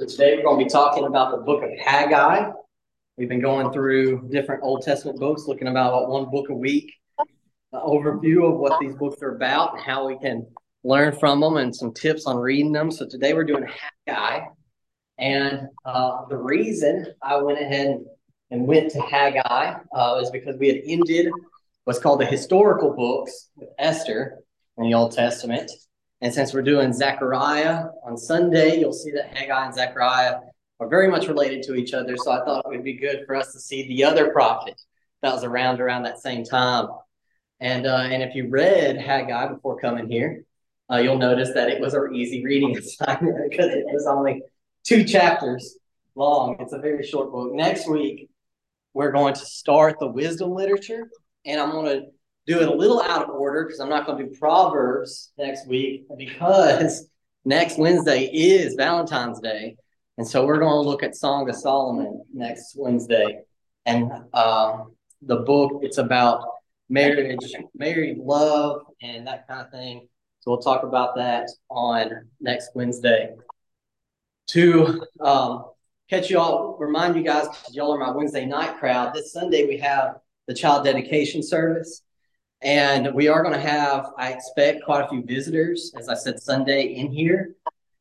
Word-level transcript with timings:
So 0.00 0.06
today 0.06 0.36
we're 0.36 0.44
going 0.44 0.60
to 0.60 0.64
be 0.64 0.70
talking 0.70 1.06
about 1.06 1.32
the 1.32 1.38
book 1.38 1.64
of 1.64 1.70
Haggai. 1.76 2.52
We've 3.16 3.28
been 3.28 3.40
going 3.40 3.72
through 3.72 4.28
different 4.30 4.62
Old 4.62 4.82
Testament 4.82 5.18
books, 5.18 5.48
looking 5.48 5.66
about 5.66 6.08
one 6.08 6.30
book 6.30 6.50
a 6.50 6.54
week, 6.54 6.92
an 7.18 7.80
overview 7.80 8.48
of 8.48 8.60
what 8.60 8.78
these 8.78 8.94
books 8.94 9.20
are 9.22 9.34
about 9.34 9.74
and 9.74 9.82
how 9.82 10.06
we 10.06 10.16
can 10.16 10.46
learn 10.84 11.18
from 11.18 11.40
them 11.40 11.56
and 11.56 11.74
some 11.74 11.92
tips 11.92 12.26
on 12.26 12.36
reading 12.36 12.70
them. 12.70 12.92
So 12.92 13.08
today 13.08 13.34
we're 13.34 13.42
doing 13.42 13.66
Haggai. 14.06 14.46
And 15.18 15.66
uh, 15.84 16.26
the 16.28 16.36
reason 16.36 17.06
I 17.20 17.38
went 17.38 17.60
ahead 17.60 17.98
and 18.52 18.68
went 18.68 18.92
to 18.92 19.00
Haggai 19.00 19.80
uh, 19.92 20.20
is 20.22 20.30
because 20.30 20.56
we 20.58 20.68
had 20.68 20.80
ended 20.84 21.32
what's 21.82 21.98
called 21.98 22.20
the 22.20 22.26
historical 22.26 22.94
books 22.94 23.50
with 23.56 23.70
Esther 23.80 24.38
in 24.76 24.84
the 24.84 24.94
Old 24.94 25.10
Testament. 25.10 25.72
And 26.20 26.34
since 26.34 26.52
we're 26.52 26.62
doing 26.62 26.92
Zechariah 26.92 27.86
on 28.04 28.16
Sunday, 28.16 28.80
you'll 28.80 28.92
see 28.92 29.12
that 29.12 29.36
Haggai 29.36 29.66
and 29.66 29.74
Zechariah 29.74 30.38
are 30.80 30.88
very 30.88 31.08
much 31.08 31.28
related 31.28 31.62
to 31.64 31.74
each 31.74 31.94
other. 31.94 32.16
So 32.16 32.32
I 32.32 32.44
thought 32.44 32.64
it 32.64 32.68
would 32.68 32.84
be 32.84 32.94
good 32.94 33.24
for 33.26 33.36
us 33.36 33.52
to 33.52 33.60
see 33.60 33.86
the 33.86 34.04
other 34.04 34.30
prophet 34.30 34.80
that 35.22 35.32
was 35.32 35.44
around 35.44 35.80
around 35.80 36.04
that 36.04 36.20
same 36.20 36.44
time. 36.44 36.88
And 37.60 37.86
uh, 37.86 38.08
and 38.10 38.22
if 38.22 38.34
you 38.34 38.48
read 38.48 38.98
Haggai 38.98 39.48
before 39.48 39.80
coming 39.80 40.08
here, 40.08 40.44
uh, 40.90 40.96
you'll 40.96 41.18
notice 41.18 41.52
that 41.54 41.68
it 41.68 41.80
was 41.80 41.94
our 41.94 42.12
easy 42.12 42.44
reading 42.44 42.76
assignment 42.78 43.50
because 43.50 43.72
it 43.72 43.84
was 43.86 44.06
only 44.06 44.42
two 44.84 45.04
chapters 45.04 45.76
long. 46.14 46.56
It's 46.60 46.72
a 46.72 46.78
very 46.78 47.04
short 47.04 47.32
book. 47.32 47.52
Next 47.52 47.88
week, 47.88 48.28
we're 48.94 49.12
going 49.12 49.34
to 49.34 49.44
start 49.44 49.98
the 49.98 50.06
wisdom 50.06 50.52
literature, 50.52 51.08
and 51.44 51.60
I'm 51.60 51.70
going 51.70 52.00
to 52.00 52.06
do 52.48 52.60
it 52.62 52.68
a 52.68 52.74
little 52.74 53.02
out 53.02 53.22
of 53.22 53.28
order 53.28 53.64
because 53.64 53.78
I'm 53.78 53.90
not 53.90 54.06
going 54.06 54.18
to 54.18 54.24
do 54.24 54.38
Proverbs 54.38 55.32
next 55.36 55.68
week 55.68 56.06
because 56.16 57.06
next 57.44 57.76
Wednesday 57.76 58.24
is 58.24 58.74
Valentine's 58.74 59.38
Day. 59.38 59.76
And 60.16 60.26
so 60.26 60.46
we're 60.46 60.58
going 60.58 60.82
to 60.82 60.88
look 60.88 61.02
at 61.02 61.14
Song 61.14 61.48
of 61.48 61.54
Solomon 61.54 62.22
next 62.32 62.74
Wednesday. 62.74 63.40
And 63.84 64.10
uh, 64.32 64.84
the 65.20 65.36
book, 65.36 65.80
it's 65.82 65.98
about 65.98 66.42
marriage, 66.88 67.38
married 67.74 68.16
love, 68.16 68.80
and 69.02 69.26
that 69.26 69.46
kind 69.46 69.60
of 69.60 69.70
thing. 69.70 70.08
So 70.40 70.50
we'll 70.50 70.62
talk 70.62 70.84
about 70.84 71.16
that 71.16 71.50
on 71.68 72.28
next 72.40 72.70
Wednesday. 72.74 73.34
To 74.48 75.04
um, 75.20 75.66
catch 76.08 76.30
you 76.30 76.38
all, 76.38 76.78
remind 76.80 77.14
you 77.14 77.22
guys, 77.22 77.46
because 77.46 77.74
y'all 77.74 77.92
are 77.92 77.98
my 77.98 78.10
Wednesday 78.10 78.46
night 78.46 78.78
crowd, 78.78 79.12
this 79.12 79.34
Sunday 79.34 79.66
we 79.66 79.76
have 79.76 80.16
the 80.46 80.54
child 80.54 80.86
dedication 80.86 81.42
service. 81.42 82.02
And 82.60 83.14
we 83.14 83.28
are 83.28 83.42
going 83.42 83.54
to 83.54 83.60
have, 83.60 84.10
I 84.18 84.32
expect, 84.32 84.84
quite 84.84 85.04
a 85.04 85.08
few 85.08 85.22
visitors, 85.22 85.92
as 85.96 86.08
I 86.08 86.14
said, 86.14 86.40
Sunday 86.40 86.94
in 86.94 87.12
here. 87.12 87.54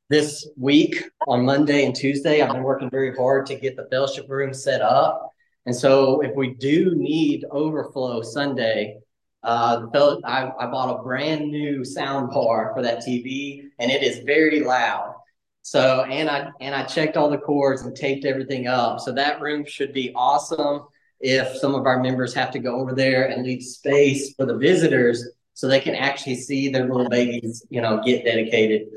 This 0.10 0.48
week 0.58 1.04
on 1.28 1.46
Monday 1.46 1.86
and 1.86 1.94
Tuesday, 1.94 2.42
I've 2.42 2.54
been 2.54 2.64
working 2.64 2.90
very 2.90 3.16
hard 3.16 3.46
to 3.48 3.56
get 3.56 3.76
the 3.76 3.88
fellowship 3.92 4.26
room 4.30 4.54
set 4.54 4.82
up. 4.82 5.32
And 5.66 5.76
so 5.76 6.22
if 6.22 6.34
we 6.36 6.54
do 6.54 6.96
need 6.96 7.46
overflow 7.52 8.22
Sunday, 8.22 9.00
uh, 9.44 9.86
the 9.92 10.22
I, 10.24 10.52
I 10.58 10.68
bought 10.72 10.98
a 10.98 11.04
brand 11.04 11.52
new 11.52 11.84
sound 11.84 12.32
bar 12.32 12.72
for 12.74 12.82
that 12.82 13.00
TV, 13.00 13.64
and 13.80 13.92
it 13.92 14.02
is 14.02 14.20
very 14.20 14.62
loud. 14.62 15.14
So 15.62 16.04
and 16.04 16.30
I 16.30 16.50
and 16.62 16.74
I 16.74 16.84
checked 16.84 17.18
all 17.18 17.30
the 17.30 17.38
cords 17.38 17.82
and 17.82 17.96
taped 17.96 18.26
everything 18.26 18.68
up. 18.68 19.02
So 19.02 19.12
that 19.12 19.42
room 19.42 19.66
should 19.66 19.94
be 19.94 20.14
awesome 20.16 20.88
if 21.20 21.58
some 21.58 21.76
of 21.76 21.86
our 21.86 22.02
members 22.02 22.34
have 22.34 22.52
to 22.52 22.60
go 22.60 22.80
over 22.80 22.94
there 22.94 23.28
and 23.28 23.44
leave 23.44 23.64
space 23.64 24.34
for 24.36 24.46
the 24.46 24.58
visitors 24.58 25.28
so 25.54 25.68
they 25.68 25.80
can 25.80 25.96
actually 25.96 26.36
see 26.36 26.70
their 26.70 26.86
little 26.88 27.10
babies, 27.10 27.66
you 27.70 27.82
know, 27.82 28.02
get 28.04 28.24
dedicated. 28.24 28.88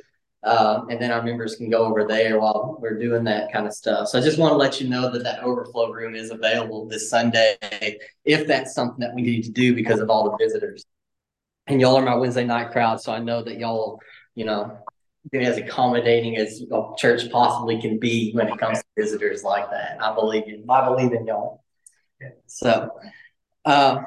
Um, 0.43 0.89
and 0.89 1.01
then 1.01 1.11
our 1.11 1.23
members 1.23 1.57
can 1.57 1.69
go 1.69 1.85
over 1.85 2.07
there 2.07 2.41
while 2.41 2.79
we're 2.81 2.99
doing 2.99 3.25
that 3.25 3.53
kind 3.53 3.67
of 3.67 3.75
stuff. 3.75 4.09
So 4.09 4.19
I 4.19 4.23
just 4.23 4.39
want 4.39 4.53
to 4.53 4.57
let 4.57 4.81
you 4.81 4.89
know 4.89 5.11
that 5.11 5.23
that 5.23 5.43
overflow 5.43 5.91
room 5.91 6.15
is 6.15 6.31
available 6.31 6.87
this 6.87 7.11
Sunday 7.11 7.57
if 8.25 8.47
that's 8.47 8.75
something 8.75 9.01
that 9.01 9.15
we 9.15 9.23
need 9.23 9.43
to 9.45 9.51
do 9.51 9.75
because 9.75 10.01
of 10.01 10.09
all 10.09 10.31
the 10.31 10.37
visitors. 10.39 10.85
And 11.67 11.81
y'all 11.81 11.97
are 11.97 12.03
my 12.03 12.15
Wednesday 12.15 12.45
night 12.45 12.73
crowd, 12.73 13.01
so 13.01 13.13
I 13.13 13.21
know 13.21 13.43
that 13.43 13.59
y'all, 13.59 14.01
you 14.35 14.45
know, 14.45 14.79
be 15.31 15.39
as 15.41 15.59
accommodating 15.59 16.37
as 16.39 16.63
a 16.73 16.83
church 16.97 17.31
possibly 17.31 17.81
can 17.81 17.99
be 17.99 18.33
when 18.33 18.49
it 18.49 18.59
comes 18.59 18.79
to 18.79 18.85
visitors 18.97 19.45
like 19.45 19.71
that. 19.71 19.99
I 20.03 20.15
believe 20.15 20.45
in. 20.45 20.65
I 20.69 20.87
believe 20.87 21.13
in 21.13 21.27
y'all. 21.27 21.63
So, 22.47 22.91
uh, 23.65 24.03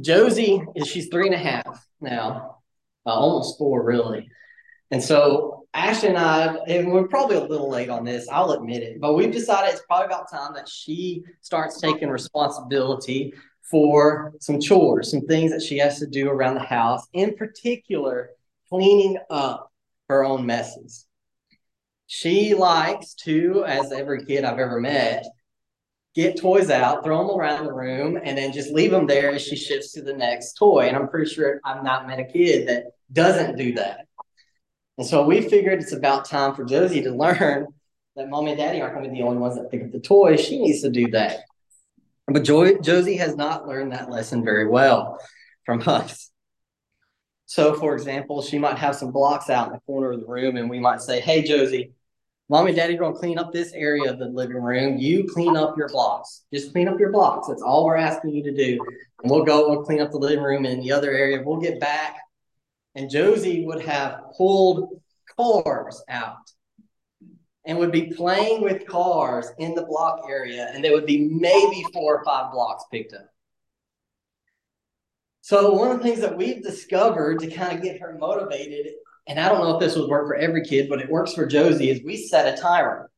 Josie 0.00 0.62
is 0.74 0.88
she's 0.88 1.08
three 1.08 1.26
and 1.26 1.34
a 1.34 1.38
half 1.38 1.86
now, 2.00 2.58
uh, 3.06 3.10
almost 3.10 3.58
four 3.58 3.82
really. 3.82 4.30
And 4.90 5.02
so 5.02 5.66
Ashley 5.74 6.10
and 6.10 6.18
I, 6.18 6.54
and 6.68 6.92
we're 6.92 7.08
probably 7.08 7.36
a 7.36 7.44
little 7.44 7.70
late 7.70 7.88
on 7.90 8.04
this, 8.04 8.28
I'll 8.30 8.52
admit 8.52 8.82
it, 8.82 9.00
but 9.00 9.14
we've 9.14 9.32
decided 9.32 9.72
it's 9.72 9.82
probably 9.86 10.06
about 10.06 10.30
time 10.30 10.54
that 10.54 10.68
she 10.68 11.22
starts 11.40 11.80
taking 11.80 12.08
responsibility 12.08 13.34
for 13.62 14.32
some 14.40 14.60
chores, 14.60 15.10
some 15.10 15.22
things 15.22 15.50
that 15.50 15.62
she 15.62 15.78
has 15.78 15.98
to 15.98 16.06
do 16.06 16.28
around 16.28 16.54
the 16.54 16.60
house, 16.60 17.06
in 17.12 17.34
particular, 17.34 18.30
cleaning 18.68 19.18
up 19.28 19.72
her 20.08 20.24
own 20.24 20.46
messes. 20.46 21.06
She 22.06 22.54
likes 22.54 23.14
to, 23.24 23.64
as 23.66 23.90
every 23.90 24.24
kid 24.24 24.44
I've 24.44 24.60
ever 24.60 24.80
met, 24.80 25.26
get 26.16 26.40
toys 26.40 26.70
out, 26.70 27.04
throw 27.04 27.18
them 27.18 27.38
around 27.38 27.66
the 27.66 27.72
room, 27.72 28.18
and 28.24 28.36
then 28.36 28.50
just 28.50 28.72
leave 28.72 28.90
them 28.90 29.06
there 29.06 29.30
as 29.30 29.42
she 29.42 29.54
shifts 29.54 29.92
to 29.92 30.02
the 30.02 30.14
next 30.14 30.54
toy. 30.54 30.88
And 30.88 30.96
I'm 30.96 31.08
pretty 31.08 31.30
sure 31.30 31.60
I've 31.62 31.84
not 31.84 32.06
met 32.06 32.18
a 32.18 32.24
kid 32.24 32.66
that 32.68 32.86
doesn't 33.12 33.58
do 33.58 33.74
that. 33.74 34.06
And 34.96 35.06
so 35.06 35.26
we 35.26 35.42
figured 35.42 35.82
it's 35.82 35.92
about 35.92 36.24
time 36.24 36.54
for 36.54 36.64
Josie 36.64 37.02
to 37.02 37.10
learn 37.10 37.66
that 38.16 38.30
mommy 38.30 38.52
and 38.52 38.58
daddy 38.58 38.80
aren't 38.80 38.94
going 38.94 39.04
to 39.04 39.10
be 39.10 39.18
the 39.18 39.26
only 39.26 39.36
ones 39.36 39.56
that 39.56 39.70
pick 39.70 39.82
up 39.82 39.92
the 39.92 40.00
toys. 40.00 40.40
She 40.40 40.58
needs 40.58 40.80
to 40.80 40.90
do 40.90 41.10
that. 41.10 41.40
But 42.26 42.44
jo- 42.44 42.80
Josie 42.80 43.18
has 43.18 43.36
not 43.36 43.68
learned 43.68 43.92
that 43.92 44.10
lesson 44.10 44.42
very 44.42 44.66
well 44.66 45.18
from 45.66 45.86
us. 45.86 46.30
So, 47.44 47.74
for 47.74 47.94
example, 47.94 48.40
she 48.40 48.58
might 48.58 48.78
have 48.78 48.96
some 48.96 49.12
blocks 49.12 49.50
out 49.50 49.66
in 49.66 49.74
the 49.74 49.80
corner 49.80 50.12
of 50.12 50.20
the 50.20 50.26
room, 50.26 50.56
and 50.56 50.70
we 50.70 50.80
might 50.80 51.02
say, 51.02 51.20
Hey, 51.20 51.42
Josie, 51.42 51.92
Mom 52.48 52.68
and 52.68 52.76
daddy 52.76 52.94
are 52.94 52.98
going 52.98 53.12
to 53.12 53.18
clean 53.18 53.38
up 53.38 53.52
this 53.52 53.72
area 53.72 54.10
of 54.10 54.20
the 54.20 54.26
living 54.26 54.62
room. 54.62 54.98
You 54.98 55.26
clean 55.32 55.56
up 55.56 55.76
your 55.76 55.88
blocks. 55.88 56.44
Just 56.52 56.70
clean 56.70 56.86
up 56.86 57.00
your 57.00 57.10
blocks. 57.10 57.48
That's 57.48 57.62
all 57.62 57.84
we're 57.84 57.96
asking 57.96 58.34
you 58.34 58.42
to 58.44 58.52
do. 58.52 58.78
And 59.22 59.30
we'll 59.30 59.44
go, 59.44 59.68
we'll 59.68 59.82
clean 59.82 60.00
up 60.00 60.12
the 60.12 60.18
living 60.18 60.44
room 60.44 60.64
and 60.64 60.80
the 60.80 60.92
other 60.92 61.10
area. 61.10 61.42
We'll 61.44 61.60
get 61.60 61.80
back. 61.80 62.18
And 62.94 63.10
Josie 63.10 63.64
would 63.66 63.82
have 63.82 64.20
pulled 64.36 65.00
cars 65.36 66.02
out 66.08 66.36
and 67.66 67.78
would 67.78 67.90
be 67.90 68.12
playing 68.14 68.62
with 68.62 68.86
cars 68.86 69.50
in 69.58 69.74
the 69.74 69.84
block 69.84 70.20
area. 70.28 70.70
And 70.72 70.84
there 70.84 70.92
would 70.92 71.06
be 71.06 71.28
maybe 71.28 71.84
four 71.92 72.16
or 72.16 72.24
five 72.24 72.52
blocks 72.52 72.84
picked 72.92 73.12
up. 73.12 73.28
So, 75.40 75.72
one 75.72 75.90
of 75.90 75.98
the 75.98 76.04
things 76.04 76.20
that 76.20 76.36
we've 76.36 76.62
discovered 76.62 77.40
to 77.40 77.50
kind 77.50 77.76
of 77.76 77.82
get 77.82 78.00
her 78.00 78.16
motivated 78.18 78.94
and 79.26 79.40
I 79.40 79.48
don't 79.48 79.60
know 79.60 79.74
if 79.74 79.80
this 79.80 79.96
would 79.96 80.08
work 80.08 80.26
for 80.28 80.36
every 80.36 80.62
kid, 80.64 80.88
but 80.88 81.00
it 81.00 81.10
works 81.10 81.34
for 81.34 81.46
Josie, 81.46 81.90
is 81.90 82.02
we 82.04 82.16
set 82.16 82.52
a 82.52 82.60
timer. 82.60 83.10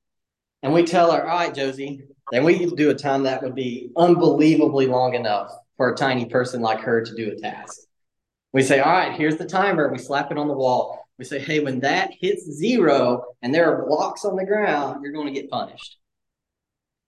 And 0.62 0.72
we 0.72 0.84
tell 0.84 1.12
her, 1.12 1.22
all 1.28 1.38
right, 1.38 1.54
Josie, 1.54 2.02
then 2.32 2.44
we 2.44 2.66
do 2.66 2.90
a 2.90 2.94
time 2.94 3.22
that 3.24 3.42
would 3.42 3.54
be 3.54 3.90
unbelievably 3.96 4.86
long 4.86 5.14
enough 5.14 5.52
for 5.76 5.92
a 5.92 5.96
tiny 5.96 6.26
person 6.26 6.60
like 6.60 6.80
her 6.80 7.04
to 7.04 7.14
do 7.14 7.30
a 7.30 7.36
task. 7.36 7.78
We 8.52 8.62
say, 8.62 8.80
all 8.80 8.92
right, 8.92 9.12
here's 9.12 9.36
the 9.36 9.46
timer. 9.46 9.90
We 9.90 9.98
slap 9.98 10.32
it 10.32 10.38
on 10.38 10.48
the 10.48 10.54
wall. 10.54 11.06
We 11.18 11.24
say, 11.24 11.38
hey, 11.38 11.60
when 11.60 11.80
that 11.80 12.10
hits 12.18 12.44
zero 12.50 13.24
and 13.42 13.54
there 13.54 13.72
are 13.72 13.86
blocks 13.86 14.24
on 14.24 14.36
the 14.36 14.46
ground, 14.46 15.02
you're 15.02 15.12
going 15.12 15.32
to 15.32 15.40
get 15.40 15.50
punished. 15.50 15.98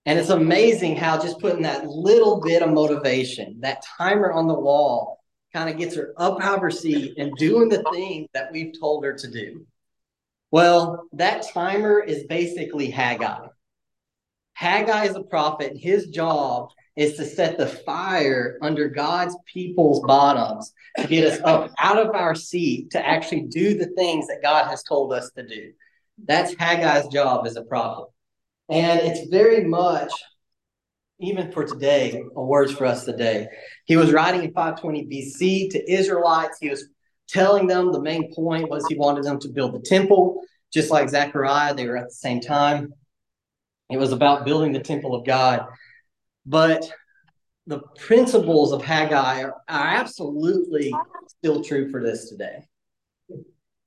And 0.06 0.18
it's 0.18 0.30
amazing 0.30 0.96
how 0.96 1.20
just 1.20 1.40
putting 1.40 1.62
that 1.62 1.86
little 1.86 2.40
bit 2.40 2.62
of 2.62 2.70
motivation, 2.70 3.60
that 3.60 3.84
timer 3.98 4.32
on 4.32 4.48
the 4.48 4.58
wall, 4.58 5.19
kind 5.52 5.70
of 5.70 5.76
gets 5.76 5.96
her 5.96 6.12
up 6.16 6.40
out 6.40 6.56
of 6.56 6.62
her 6.62 6.70
seat 6.70 7.18
and 7.18 7.34
doing 7.36 7.68
the 7.68 7.82
thing 7.92 8.28
that 8.34 8.52
we've 8.52 8.78
told 8.78 9.04
her 9.04 9.14
to 9.14 9.30
do. 9.30 9.66
Well, 10.50 11.08
that 11.12 11.46
timer 11.52 12.00
is 12.00 12.24
basically 12.24 12.90
Haggai. 12.90 13.46
Haggai 14.54 15.06
is 15.06 15.16
a 15.16 15.22
prophet. 15.22 15.72
and 15.72 15.80
His 15.80 16.08
job 16.08 16.70
is 16.96 17.16
to 17.16 17.24
set 17.24 17.56
the 17.56 17.66
fire 17.66 18.58
under 18.60 18.88
God's 18.88 19.36
people's 19.46 20.00
bottoms 20.00 20.72
to 20.98 21.06
get 21.06 21.24
us 21.24 21.40
up 21.44 21.70
out 21.78 21.98
of 21.98 22.14
our 22.14 22.34
seat 22.34 22.90
to 22.90 23.06
actually 23.06 23.42
do 23.42 23.78
the 23.78 23.86
things 23.96 24.26
that 24.26 24.42
God 24.42 24.66
has 24.68 24.82
told 24.82 25.12
us 25.12 25.30
to 25.36 25.46
do. 25.46 25.72
That's 26.24 26.54
Haggai's 26.54 27.08
job 27.08 27.46
as 27.46 27.56
a 27.56 27.62
prophet. 27.62 28.08
And 28.68 29.00
it's 29.00 29.30
very 29.30 29.64
much 29.64 30.12
even 31.20 31.52
for 31.52 31.64
today, 31.64 32.22
a 32.34 32.42
words 32.42 32.72
for 32.72 32.86
us 32.86 33.04
today. 33.04 33.48
He 33.84 33.96
was 33.96 34.12
writing 34.12 34.42
in 34.42 34.52
520 34.52 35.06
BC 35.06 35.70
to 35.70 35.92
Israelites. 35.92 36.58
He 36.60 36.70
was 36.70 36.86
telling 37.28 37.66
them 37.66 37.92
the 37.92 38.00
main 38.00 38.34
point 38.34 38.68
was 38.68 38.84
he 38.88 38.96
wanted 38.96 39.24
them 39.24 39.38
to 39.40 39.48
build 39.48 39.74
the 39.74 39.80
temple, 39.80 40.42
just 40.72 40.90
like 40.90 41.08
Zechariah. 41.08 41.74
They 41.74 41.86
were 41.86 41.96
at 41.96 42.08
the 42.08 42.14
same 42.14 42.40
time. 42.40 42.94
It 43.90 43.98
was 43.98 44.12
about 44.12 44.44
building 44.44 44.72
the 44.72 44.80
temple 44.80 45.14
of 45.14 45.26
God. 45.26 45.66
But 46.46 46.90
the 47.66 47.80
principles 47.98 48.72
of 48.72 48.82
Haggai 48.82 49.42
are, 49.42 49.54
are 49.68 49.86
absolutely 49.88 50.92
still 51.26 51.62
true 51.62 51.90
for 51.90 52.02
this 52.02 52.30
today. 52.30 52.66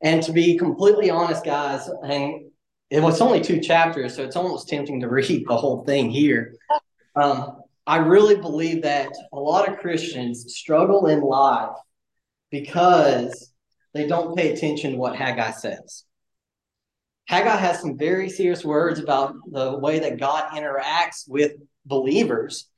And 0.01 0.21
to 0.23 0.33
be 0.33 0.57
completely 0.57 1.09
honest, 1.09 1.43
guys, 1.43 1.89
and 2.05 2.51
it 2.89 3.01
was 3.01 3.21
only 3.21 3.41
two 3.41 3.59
chapters, 3.59 4.15
so 4.15 4.23
it's 4.23 4.35
almost 4.35 4.67
tempting 4.67 4.99
to 4.99 5.09
read 5.09 5.47
the 5.47 5.57
whole 5.57 5.83
thing 5.83 6.11
here. 6.11 6.55
Um, 7.15 7.61
I 7.85 7.97
really 7.97 8.35
believe 8.35 8.83
that 8.83 9.11
a 9.31 9.39
lot 9.39 9.67
of 9.67 9.79
Christians 9.79 10.55
struggle 10.55 11.07
in 11.07 11.21
life 11.21 11.75
because 12.49 13.51
they 13.93 14.07
don't 14.07 14.37
pay 14.37 14.53
attention 14.53 14.91
to 14.91 14.97
what 14.97 15.15
Haggai 15.15 15.51
says. 15.51 16.05
Haggai 17.27 17.55
has 17.55 17.79
some 17.79 17.97
very 17.97 18.29
serious 18.29 18.63
words 18.63 18.99
about 18.99 19.35
the 19.51 19.77
way 19.77 19.99
that 19.99 20.19
God 20.19 20.51
interacts 20.51 21.27
with 21.27 21.53
believers. 21.85 22.69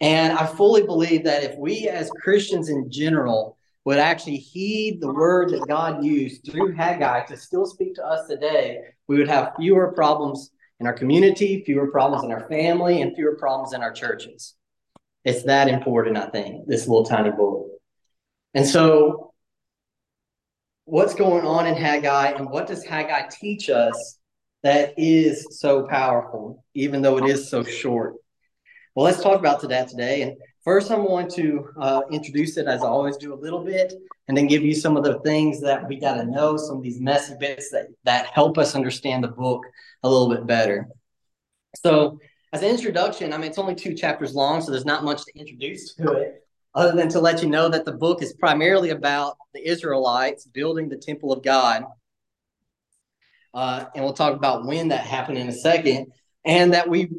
And 0.00 0.36
I 0.36 0.46
fully 0.46 0.82
believe 0.82 1.24
that 1.24 1.44
if 1.44 1.56
we, 1.56 1.88
as 1.88 2.10
Christians 2.10 2.68
in 2.68 2.90
general, 2.90 3.56
would 3.84 3.98
actually 3.98 4.36
heed 4.36 5.00
the 5.00 5.12
word 5.12 5.50
that 5.50 5.66
God 5.68 6.04
used 6.04 6.44
through 6.44 6.72
Haggai 6.72 7.24
to 7.26 7.36
still 7.36 7.66
speak 7.66 7.94
to 7.96 8.06
us 8.06 8.28
today, 8.28 8.80
we 9.08 9.18
would 9.18 9.28
have 9.28 9.54
fewer 9.56 9.92
problems 9.92 10.50
in 10.82 10.86
our 10.88 10.92
community, 10.92 11.62
fewer 11.64 11.86
problems 11.92 12.24
in 12.24 12.32
our 12.32 12.48
family, 12.48 13.02
and 13.02 13.14
fewer 13.14 13.36
problems 13.36 13.72
in 13.72 13.82
our 13.82 13.92
churches. 13.92 14.54
It's 15.24 15.44
that 15.44 15.68
important, 15.68 16.16
I 16.16 16.26
think, 16.26 16.66
this 16.66 16.88
little 16.88 17.04
tiny 17.04 17.30
book. 17.30 17.68
And 18.52 18.66
so, 18.66 19.32
what's 20.84 21.14
going 21.14 21.46
on 21.46 21.68
in 21.68 21.76
Haggai, 21.76 22.32
and 22.32 22.50
what 22.50 22.66
does 22.66 22.84
Haggai 22.84 23.28
teach 23.28 23.70
us 23.70 24.18
that 24.64 24.94
is 24.96 25.46
so 25.60 25.86
powerful, 25.86 26.64
even 26.74 27.00
though 27.00 27.16
it 27.18 27.26
is 27.26 27.48
so 27.48 27.62
short? 27.62 28.14
Well, 28.96 29.04
let's 29.04 29.22
talk 29.22 29.38
about 29.38 29.62
that 29.68 29.88
today. 29.88 30.22
And 30.22 30.36
first, 30.64 30.90
I'm 30.90 31.06
going 31.06 31.28
to 31.32 31.70
uh, 31.78 32.02
introduce 32.10 32.56
it 32.56 32.66
as 32.66 32.82
I 32.82 32.86
always 32.86 33.16
do 33.16 33.34
a 33.34 33.36
little 33.36 33.64
bit, 33.64 33.92
and 34.28 34.36
then 34.36 34.46
give 34.46 34.62
you 34.62 34.74
some 34.74 34.96
of 34.96 35.04
the 35.04 35.18
things 35.20 35.60
that 35.60 35.86
we 35.88 35.98
got 35.98 36.14
to 36.14 36.24
know, 36.24 36.56
some 36.56 36.76
of 36.78 36.82
these 36.82 37.00
messy 37.00 37.34
bits 37.38 37.70
that, 37.70 37.86
that 38.04 38.26
help 38.26 38.58
us 38.58 38.74
understand 38.74 39.24
the 39.24 39.28
book 39.28 39.64
a 40.02 40.08
little 40.08 40.28
bit 40.28 40.46
better. 40.46 40.88
So, 41.76 42.18
as 42.52 42.62
an 42.62 42.68
introduction, 42.68 43.32
I 43.32 43.38
mean, 43.38 43.48
it's 43.48 43.58
only 43.58 43.74
two 43.74 43.94
chapters 43.94 44.34
long, 44.34 44.60
so 44.60 44.70
there's 44.70 44.84
not 44.84 45.04
much 45.04 45.24
to 45.24 45.38
introduce 45.38 45.94
to 45.94 46.12
it, 46.12 46.46
other 46.74 46.92
than 46.92 47.08
to 47.10 47.20
let 47.20 47.42
you 47.42 47.48
know 47.48 47.68
that 47.68 47.84
the 47.84 47.92
book 47.92 48.22
is 48.22 48.34
primarily 48.34 48.90
about 48.90 49.36
the 49.54 49.66
Israelites 49.66 50.44
building 50.44 50.88
the 50.88 50.98
temple 50.98 51.32
of 51.32 51.42
God. 51.42 51.84
Uh, 53.54 53.86
and 53.94 54.04
we'll 54.04 54.12
talk 54.12 54.34
about 54.34 54.66
when 54.66 54.88
that 54.88 55.06
happened 55.06 55.38
in 55.38 55.48
a 55.48 55.52
second, 55.52 56.12
and 56.44 56.74
that 56.74 56.88
we 56.88 57.10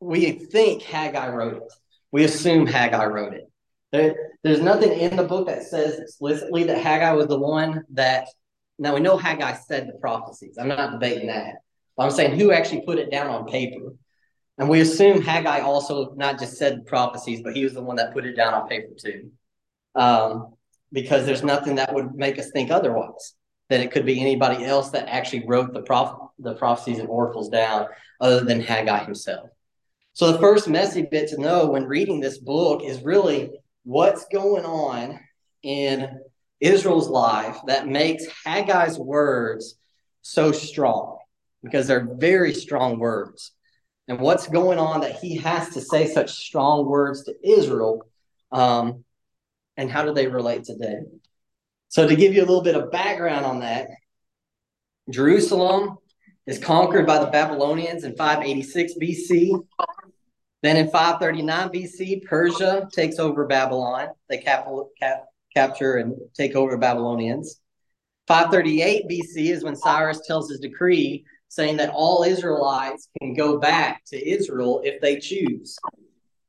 we 0.00 0.32
think 0.32 0.82
Haggai 0.82 1.28
wrote 1.28 1.56
it. 1.56 1.72
We 2.12 2.24
assume 2.24 2.66
Haggai 2.66 3.06
wrote 3.06 3.34
it. 3.34 3.50
There, 3.92 4.14
there's 4.42 4.60
nothing 4.60 4.92
in 4.92 5.16
the 5.16 5.24
book 5.24 5.46
that 5.46 5.64
says 5.64 5.98
explicitly 5.98 6.64
that 6.64 6.78
Haggai 6.78 7.12
was 7.12 7.26
the 7.26 7.38
one 7.38 7.84
that. 7.92 8.28
Now 8.78 8.94
we 8.94 9.00
know 9.00 9.18
Haggai 9.18 9.54
said 9.54 9.88
the 9.88 9.98
prophecies. 9.98 10.56
I'm 10.58 10.68
not 10.68 10.92
debating 10.92 11.26
that. 11.26 11.56
But 11.96 12.04
I'm 12.04 12.10
saying 12.10 12.38
who 12.38 12.50
actually 12.50 12.80
put 12.82 12.98
it 12.98 13.10
down 13.10 13.26
on 13.26 13.46
paper. 13.46 13.94
And 14.56 14.68
we 14.68 14.80
assume 14.80 15.20
Haggai 15.22 15.60
also 15.60 16.14
not 16.14 16.38
just 16.38 16.56
said 16.56 16.86
prophecies, 16.86 17.42
but 17.42 17.54
he 17.54 17.64
was 17.64 17.74
the 17.74 17.82
one 17.82 17.96
that 17.96 18.12
put 18.12 18.24
it 18.24 18.36
down 18.36 18.54
on 18.54 18.68
paper 18.68 18.94
too. 18.98 19.30
Um, 19.94 20.54
because 20.92 21.26
there's 21.26 21.42
nothing 21.42 21.76
that 21.76 21.94
would 21.94 22.14
make 22.14 22.38
us 22.38 22.50
think 22.50 22.70
otherwise. 22.70 23.34
That 23.68 23.80
it 23.80 23.92
could 23.92 24.04
be 24.04 24.20
anybody 24.20 24.64
else 24.64 24.90
that 24.90 25.08
actually 25.08 25.46
wrote 25.46 25.72
the 25.72 25.82
proph- 25.82 26.30
the 26.38 26.54
prophecies 26.54 26.98
and 26.98 27.08
oracles 27.08 27.48
down 27.48 27.86
other 28.20 28.44
than 28.44 28.60
Haggai 28.60 29.04
himself. 29.04 29.50
So 30.12 30.32
the 30.32 30.38
first 30.38 30.68
messy 30.68 31.02
bit 31.02 31.28
to 31.28 31.40
know 31.40 31.66
when 31.66 31.84
reading 31.84 32.20
this 32.20 32.38
book 32.38 32.82
is 32.84 33.02
really 33.02 33.50
what's 33.84 34.26
going 34.32 34.64
on 34.64 35.20
in 35.62 36.20
Israel's 36.60 37.08
life 37.08 37.56
that 37.66 37.88
makes 37.88 38.26
Haggai's 38.44 38.98
words 38.98 39.76
so 40.22 40.52
strong 40.52 41.18
because 41.62 41.86
they're 41.86 42.08
very 42.14 42.52
strong 42.52 42.98
words. 42.98 43.52
And 44.08 44.18
what's 44.20 44.48
going 44.48 44.78
on 44.78 45.02
that 45.02 45.16
he 45.16 45.36
has 45.36 45.70
to 45.70 45.80
say 45.80 46.06
such 46.06 46.32
strong 46.32 46.86
words 46.86 47.24
to 47.24 47.34
Israel, 47.44 48.02
um, 48.50 49.04
and 49.76 49.90
how 49.90 50.04
do 50.04 50.12
they 50.12 50.26
relate 50.26 50.64
today? 50.64 50.98
So, 51.88 52.08
to 52.08 52.16
give 52.16 52.34
you 52.34 52.40
a 52.40 52.46
little 52.46 52.62
bit 52.62 52.74
of 52.74 52.90
background 52.90 53.46
on 53.46 53.60
that, 53.60 53.88
Jerusalem 55.10 55.98
is 56.46 56.58
conquered 56.58 57.06
by 57.06 57.18
the 57.18 57.30
Babylonians 57.30 58.02
in 58.02 58.16
586 58.16 58.94
BC. 59.00 59.64
Then 60.62 60.76
in 60.76 60.90
539 60.90 61.68
BC, 61.70 62.24
Persia 62.26 62.88
takes 62.92 63.18
over 63.18 63.46
Babylon. 63.46 64.08
They 64.28 64.38
cap- 64.38 64.66
cap- 65.00 65.26
capture 65.54 65.96
and 65.96 66.14
take 66.34 66.54
over 66.54 66.76
Babylonians. 66.76 67.60
538 68.28 69.08
BC 69.08 69.50
is 69.50 69.64
when 69.64 69.74
Cyrus 69.74 70.20
tells 70.26 70.50
his 70.50 70.60
decree 70.60 71.24
saying 71.48 71.78
that 71.78 71.90
all 71.90 72.22
Israelites 72.22 73.08
can 73.20 73.34
go 73.34 73.58
back 73.58 74.04
to 74.06 74.28
Israel 74.28 74.82
if 74.84 75.00
they 75.00 75.18
choose. 75.18 75.76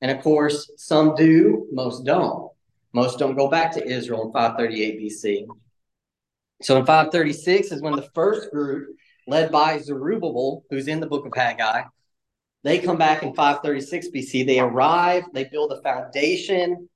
And 0.02 0.12
of 0.12 0.22
course, 0.22 0.70
some 0.78 1.16
do, 1.16 1.68
most 1.72 2.06
don't. 2.06 2.52
Most 2.94 3.18
don't 3.18 3.36
go 3.36 3.48
back 3.48 3.72
to 3.74 3.88
Israel 3.88 4.28
in 4.28 4.34
538 4.34 5.00
BC. 5.00 5.48
So 6.62 6.78
in 6.78 6.86
536 6.86 7.72
is 7.72 7.82
when 7.82 7.96
the 7.96 8.10
first 8.14 8.52
group, 8.52 8.90
led 9.28 9.52
by 9.52 9.80
Zerubbabel, 9.80 10.64
who's 10.70 10.88
in 10.88 11.00
the 11.00 11.08
book 11.08 11.26
of 11.26 11.34
Haggai, 11.36 11.84
they 12.64 12.80
come 12.80 12.98
back 12.98 13.24
in 13.24 13.34
536 13.34 14.10
BC. 14.10 14.46
They 14.46 14.60
arrive, 14.60 15.24
they 15.34 15.46
build 15.46 15.72
a 15.72 15.82
foundation. 15.82 16.90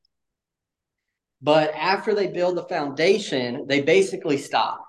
But 1.41 1.73
after 1.75 2.13
they 2.13 2.27
build 2.27 2.57
the 2.57 2.63
foundation, 2.63 3.65
they 3.67 3.81
basically 3.81 4.37
stop. 4.37 4.85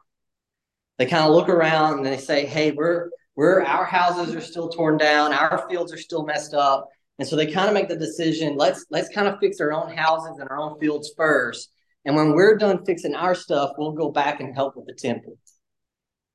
They 0.98 1.06
kind 1.06 1.24
of 1.24 1.32
look 1.32 1.48
around 1.48 1.98
and 1.98 2.06
they 2.06 2.16
say, 2.16 2.46
"Hey, 2.46 2.72
we're 2.72 3.10
we're 3.34 3.62
our 3.62 3.84
houses 3.84 4.34
are 4.34 4.40
still 4.40 4.68
torn 4.68 4.96
down, 4.96 5.32
our 5.32 5.68
fields 5.68 5.92
are 5.92 5.98
still 5.98 6.24
messed 6.24 6.54
up." 6.54 6.88
And 7.18 7.26
so 7.26 7.36
they 7.36 7.50
kind 7.50 7.68
of 7.68 7.74
make 7.74 7.88
the 7.88 7.96
decision, 7.96 8.56
let's 8.56 8.86
let's 8.90 9.08
kind 9.08 9.28
of 9.28 9.38
fix 9.40 9.60
our 9.60 9.72
own 9.72 9.94
houses 9.94 10.38
and 10.38 10.48
our 10.50 10.58
own 10.58 10.78
fields 10.78 11.12
first. 11.16 11.70
And 12.04 12.14
when 12.14 12.32
we're 12.32 12.56
done 12.56 12.84
fixing 12.84 13.14
our 13.14 13.34
stuff, 13.34 13.72
we'll 13.78 13.92
go 13.92 14.10
back 14.10 14.40
and 14.40 14.54
help 14.54 14.76
with 14.76 14.86
the 14.86 14.94
temple. 14.94 15.38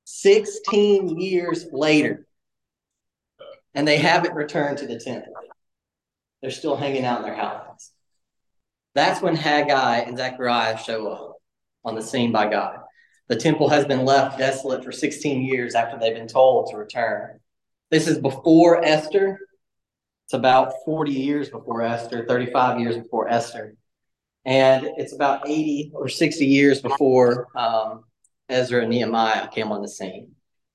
16 0.05 1.19
years 1.19 1.67
later, 1.71 2.27
and 3.73 3.87
they 3.87 3.97
haven't 3.97 4.35
returned 4.35 4.79
to 4.79 4.87
the 4.87 4.99
temple. 4.99 5.33
They're 6.41 6.51
still 6.51 6.75
hanging 6.75 7.05
out 7.05 7.19
in 7.19 7.25
their 7.25 7.35
houses. 7.35 7.91
That's 8.93 9.21
when 9.21 9.35
Haggai 9.35 9.99
and 9.99 10.17
Zechariah 10.17 10.77
show 10.77 11.07
up 11.07 11.35
on 11.85 11.95
the 11.95 12.01
scene 12.01 12.31
by 12.31 12.49
God. 12.49 12.79
The 13.29 13.35
temple 13.37 13.69
has 13.69 13.85
been 13.85 14.03
left 14.03 14.37
desolate 14.37 14.83
for 14.83 14.91
16 14.91 15.43
years 15.43 15.75
after 15.75 15.97
they've 15.97 16.15
been 16.15 16.27
told 16.27 16.69
to 16.69 16.77
return. 16.77 17.39
This 17.89 18.07
is 18.07 18.17
before 18.17 18.83
Esther. 18.83 19.39
It's 20.25 20.33
about 20.33 20.73
40 20.85 21.11
years 21.11 21.49
before 21.49 21.81
Esther, 21.81 22.25
35 22.27 22.79
years 22.79 22.97
before 22.97 23.29
Esther. 23.29 23.75
And 24.43 24.89
it's 24.97 25.13
about 25.13 25.47
80 25.47 25.91
or 25.93 26.09
60 26.09 26.45
years 26.45 26.81
before 26.81 27.47
um, 27.55 28.03
Ezra 28.49 28.81
and 28.81 28.89
Nehemiah 28.89 29.47
came 29.47 29.71
on 29.71 29.81
the 29.81 29.87
scene. 29.87 30.31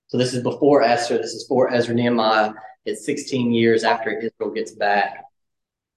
So 0.09 0.18
this 0.18 0.35
is 0.35 0.42
before 0.42 0.82
Esther. 0.82 1.18
This 1.18 1.35
is 1.35 1.47
for 1.47 1.73
Ezra 1.73 1.94
Nehemiah. 1.94 2.52
It's 2.87 3.05
16 3.05 3.52
years 3.52 3.85
after 3.85 4.11
Israel 4.11 4.55
gets 4.55 4.73
back. 4.73 5.25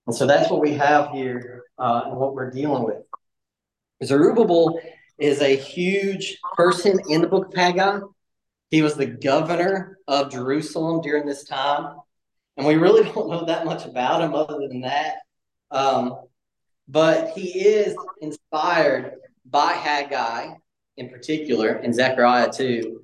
And 0.08 0.16
so 0.16 0.26
that's 0.26 0.50
what 0.50 0.62
we 0.62 0.74
have 0.74 1.12
here 1.12 1.64
uh, 1.78 2.04
and 2.06 2.18
what 2.18 2.34
we're 2.34 2.50
dealing 2.50 2.84
with. 2.84 3.04
Zerubbabel 4.04 4.82
is 5.20 5.42
a 5.42 5.56
huge 5.56 6.40
person 6.56 7.00
in 7.10 7.22
the 7.22 7.28
book 7.28 7.48
of 7.48 7.54
Haggai. 7.54 8.00
He 8.72 8.82
was 8.82 8.96
the 8.96 9.06
governor 9.06 9.98
of 10.08 10.32
Jerusalem 10.32 11.02
during 11.02 11.26
this 11.26 11.44
time. 11.44 11.98
And 12.58 12.66
we 12.66 12.76
really 12.76 13.04
don't 13.14 13.30
know 13.30 13.46
that 13.46 13.66
much 13.66 13.86
about 13.86 14.22
him 14.22 14.34
other 14.34 14.68
than 14.68 14.82
that. 14.82 15.18
Um, 15.72 16.24
but 16.88 17.38
he 17.38 17.60
is 17.60 17.96
inspired 18.22 19.14
by 19.46 19.74
Haggai 19.74 20.56
in 21.00 21.10
particular, 21.10 21.70
and 21.70 21.96
Zechariah 21.96 22.52
too. 22.52 23.04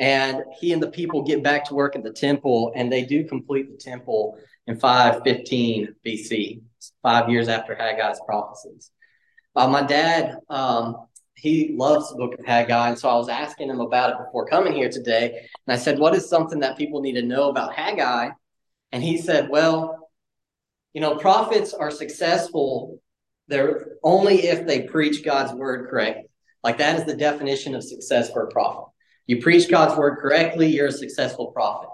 And 0.00 0.44
he 0.58 0.72
and 0.72 0.82
the 0.82 0.90
people 0.90 1.22
get 1.22 1.42
back 1.42 1.66
to 1.66 1.74
work 1.74 1.94
at 1.94 2.02
the 2.02 2.12
temple, 2.12 2.72
and 2.74 2.90
they 2.90 3.04
do 3.04 3.22
complete 3.22 3.70
the 3.70 3.76
temple 3.76 4.38
in 4.66 4.78
515 4.78 5.94
BC, 6.04 6.62
five 7.02 7.28
years 7.28 7.48
after 7.48 7.74
Haggai's 7.74 8.20
prophecies. 8.24 8.90
Uh, 9.54 9.68
my 9.68 9.82
dad, 9.82 10.38
um, 10.48 11.06
he 11.34 11.74
loves 11.76 12.08
the 12.08 12.16
book 12.16 12.38
of 12.38 12.46
Haggai, 12.46 12.88
and 12.88 12.98
so 12.98 13.10
I 13.10 13.16
was 13.16 13.28
asking 13.28 13.68
him 13.68 13.80
about 13.80 14.10
it 14.10 14.24
before 14.24 14.46
coming 14.46 14.72
here 14.72 14.88
today. 14.88 15.46
And 15.66 15.74
I 15.74 15.76
said, 15.76 15.98
"What 15.98 16.14
is 16.14 16.28
something 16.28 16.60
that 16.60 16.78
people 16.78 17.02
need 17.02 17.14
to 17.14 17.22
know 17.22 17.50
about 17.50 17.74
Haggai?" 17.74 18.30
And 18.92 19.02
he 19.02 19.18
said, 19.18 19.50
"Well, 19.50 20.10
you 20.94 21.02
know, 21.02 21.16
prophets 21.16 21.74
are 21.74 21.90
successful. 21.90 23.00
They're 23.48 23.96
only 24.02 24.46
if 24.46 24.66
they 24.66 24.82
preach 24.82 25.24
God's 25.24 25.52
word 25.52 25.90
correctly. 25.90 26.30
Like 26.64 26.78
that 26.78 26.98
is 26.98 27.04
the 27.04 27.16
definition 27.16 27.74
of 27.74 27.84
success 27.84 28.32
for 28.32 28.44
a 28.44 28.50
prophet." 28.50 28.86
You 29.30 29.40
preach 29.40 29.70
God's 29.70 29.96
word 29.96 30.16
correctly, 30.16 30.66
you're 30.66 30.88
a 30.88 30.92
successful 30.92 31.52
prophet. 31.52 31.88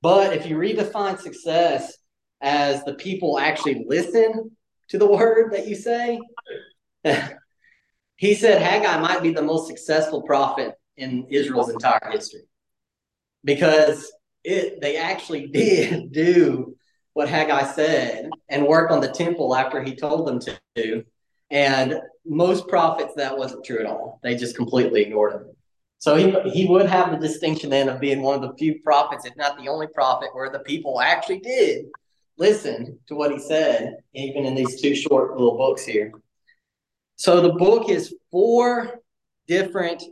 But 0.00 0.32
if 0.32 0.46
you 0.46 0.56
redefine 0.56 1.18
success 1.18 1.98
as 2.40 2.82
the 2.84 2.94
people 2.94 3.38
actually 3.38 3.84
listen 3.86 4.56
to 4.88 4.96
the 4.96 5.06
word 5.06 5.52
that 5.52 5.68
you 5.68 5.74
say, 5.74 6.18
he 8.16 8.34
said 8.34 8.62
Haggai 8.62 8.98
might 8.98 9.22
be 9.22 9.34
the 9.34 9.42
most 9.42 9.66
successful 9.66 10.22
prophet 10.22 10.72
in 10.96 11.26
Israel's 11.28 11.68
entire 11.68 12.10
history. 12.10 12.44
because 13.44 14.10
it 14.42 14.80
they 14.80 14.96
actually 14.96 15.48
did 15.52 16.12
do 16.12 16.74
what 17.12 17.28
Haggai 17.28 17.64
said 17.64 18.30
and 18.48 18.66
work 18.66 18.90
on 18.90 19.00
the 19.00 19.12
temple 19.12 19.54
after 19.54 19.82
he 19.82 19.94
told 19.94 20.26
them 20.26 20.40
to. 20.74 21.04
And 21.50 22.00
most 22.24 22.68
prophets, 22.68 23.12
that 23.16 23.36
wasn't 23.36 23.66
true 23.66 23.80
at 23.80 23.86
all. 23.86 24.18
They 24.22 24.34
just 24.34 24.56
completely 24.56 25.02
ignored 25.02 25.34
him. 25.34 25.48
So 25.98 26.14
he, 26.14 26.30
he 26.50 26.66
would 26.66 26.86
have 26.86 27.10
the 27.10 27.18
distinction 27.18 27.70
then 27.70 27.88
of 27.88 28.00
being 28.00 28.22
one 28.22 28.36
of 28.36 28.42
the 28.42 28.56
few 28.56 28.80
prophets, 28.82 29.24
if 29.24 29.36
not 29.36 29.58
the 29.58 29.68
only 29.68 29.88
prophet, 29.88 30.30
where 30.32 30.50
the 30.50 30.60
people 30.60 31.00
actually 31.00 31.40
did 31.40 31.86
listen 32.38 32.98
to 33.08 33.16
what 33.16 33.32
he 33.32 33.38
said, 33.38 33.96
even 34.14 34.44
in 34.44 34.54
these 34.54 34.80
two 34.80 34.94
short 34.94 35.32
little 35.32 35.56
books 35.56 35.84
here. 35.84 36.12
So 37.16 37.40
the 37.40 37.52
book 37.52 37.90
is 37.90 38.14
four 38.30 39.00
different, 39.48 40.04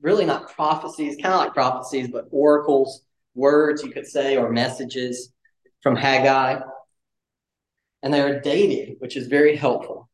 really 0.00 0.24
not 0.24 0.54
prophecies, 0.54 1.16
kind 1.16 1.34
of 1.34 1.40
like 1.40 1.54
prophecies, 1.54 2.08
but 2.08 2.28
oracles, 2.30 3.02
words, 3.34 3.82
you 3.82 3.90
could 3.90 4.06
say, 4.06 4.36
or 4.36 4.50
messages 4.50 5.32
from 5.82 5.96
Haggai. 5.96 6.60
And 8.04 8.14
they're 8.14 8.40
dated, 8.40 8.96
which 9.00 9.16
is 9.16 9.26
very 9.26 9.56
helpful. 9.56 10.08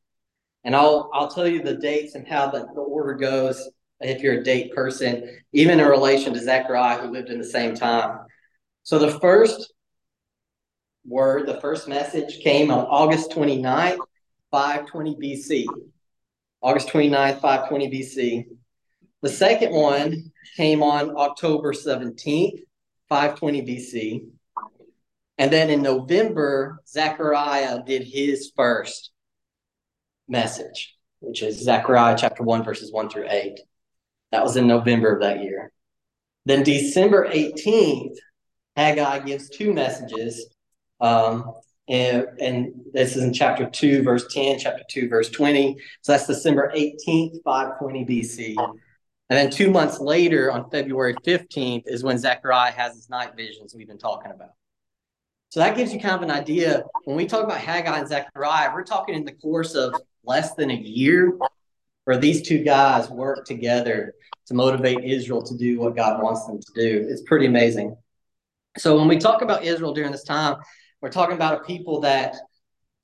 And 0.65 0.75
I'll 0.75 1.11
I'll 1.13 1.29
tell 1.29 1.47
you 1.47 1.63
the 1.63 1.75
dates 1.75 2.15
and 2.15 2.27
how 2.27 2.51
the, 2.51 2.61
the 2.61 2.81
order 2.81 3.13
goes 3.13 3.69
if 4.09 4.23
you're 4.23 4.41
a 4.41 4.45
date 4.45 4.75
person, 4.75 5.29
even 5.53 5.81
in 5.81 5.87
relation 5.87 6.33
to 6.35 6.41
Zechariah, 6.41 6.99
who 6.99 7.13
lived 7.13 7.31
in 7.31 7.39
the 7.39 7.45
same 7.45 7.75
time. 7.75 8.21
So 8.83 8.99
the 8.99 9.19
first 9.21 9.73
word, 11.07 11.47
the 11.47 11.61
first 11.61 11.89
message 11.89 12.41
came 12.41 12.71
on 12.71 12.87
August 12.87 13.31
29th, 13.31 13.99
520 14.51 15.17
BC. 15.17 15.67
August 16.61 16.89
29th, 16.89 17.41
520 17.41 17.91
BC. 17.91 18.45
The 19.23 19.29
second 19.29 19.73
one 19.73 20.33
came 20.57 20.83
on 20.83 21.17
October 21.17 21.73
17th, 21.73 22.61
520 23.09 23.63
BC. 23.63 24.27
And 25.39 25.53
then 25.53 25.71
in 25.71 25.83
November, 25.83 26.81
Zechariah 26.87 27.83
did 27.85 28.03
his 28.03 28.53
first 28.55 29.11
message, 30.29 30.95
which 31.21 31.43
is 31.43 31.63
Zechariah 31.63 32.17
chapter 32.19 32.43
1, 32.43 32.65
verses 32.65 32.93
1 32.93 33.11
through 33.11 33.27
8. 33.29 33.59
That 34.35 34.43
was 34.43 34.57
in 34.57 34.67
November 34.67 35.15
of 35.15 35.21
that 35.21 35.45
year. 35.45 35.71
Then 36.45 36.65
December 36.65 37.29
18th, 37.29 38.17
Haggai 38.75 39.21
gives 39.21 39.49
two 39.49 39.73
messages. 39.73 40.49
Um, 41.01 41.53
and, 41.89 42.27
and 42.41 42.73
this 42.93 43.15
is 43.15 43.23
in 43.23 43.33
chapter 43.33 43.71
2, 43.71 44.03
verse 44.03 44.27
10, 44.35 44.59
chapter 44.59 44.83
2, 44.91 45.09
verse 45.09 45.31
20. 45.31 45.77
So 46.01 46.11
that's 46.11 46.27
December 46.27 46.73
18th, 46.75 47.45
520 47.45 48.05
BC. 48.05 48.57
And 48.59 49.39
then 49.39 49.51
two 49.51 49.71
months 49.71 50.01
later, 50.01 50.51
on 50.51 50.69
February 50.69 51.15
15th, 51.25 51.85
is 51.87 52.03
when 52.03 52.19
Zechariah 52.19 52.73
has 52.73 52.97
his 52.97 53.09
night 53.09 53.37
visions 53.37 53.73
we've 53.77 53.87
been 53.87 53.99
talking 53.99 54.33
about. 54.33 54.51
So 55.51 55.61
that 55.61 55.77
gives 55.77 55.95
you 55.95 56.01
kind 56.01 56.17
of 56.17 56.23
an 56.23 56.33
idea. 56.33 56.83
When 57.05 57.17
we 57.17 57.27
talk 57.27 57.45
about 57.45 57.59
Haggai 57.59 58.01
and 58.01 58.09
Zechariah, 58.09 58.75
we're 58.75 58.83
talking 58.83 59.15
in 59.15 59.25
the 59.25 59.35
course 59.35 59.77
of 59.77 59.95
less 60.25 60.57
than 60.57 60.73
a 60.73 60.75
year 60.75 61.39
where 62.05 62.19
these 62.19 62.43
two 62.43 62.63
guys 62.63 63.09
work 63.11 63.45
together 63.45 64.15
to 64.47 64.55
motivate 64.55 65.05
Israel 65.05 65.43
to 65.43 65.57
do 65.57 65.81
what 65.81 65.97
God 65.97 66.23
wants 66.23 66.47
them 66.47 66.61
to 66.61 66.73
do. 66.75 67.07
It's 67.09 67.23
pretty 67.23 67.47
amazing. 67.47 67.97
So 68.77 68.99
when 68.99 69.09
we 69.09 69.19
talk 69.19 69.43
about 69.43 69.65
Israel 69.65 69.95
during 69.95 70.13
this 70.13 70.25
time, 70.25 70.57
we're 71.01 71.11
talking 71.11 71.37
about 71.37 71.61
a 71.61 71.65
people 71.65 72.01
that 72.01 72.35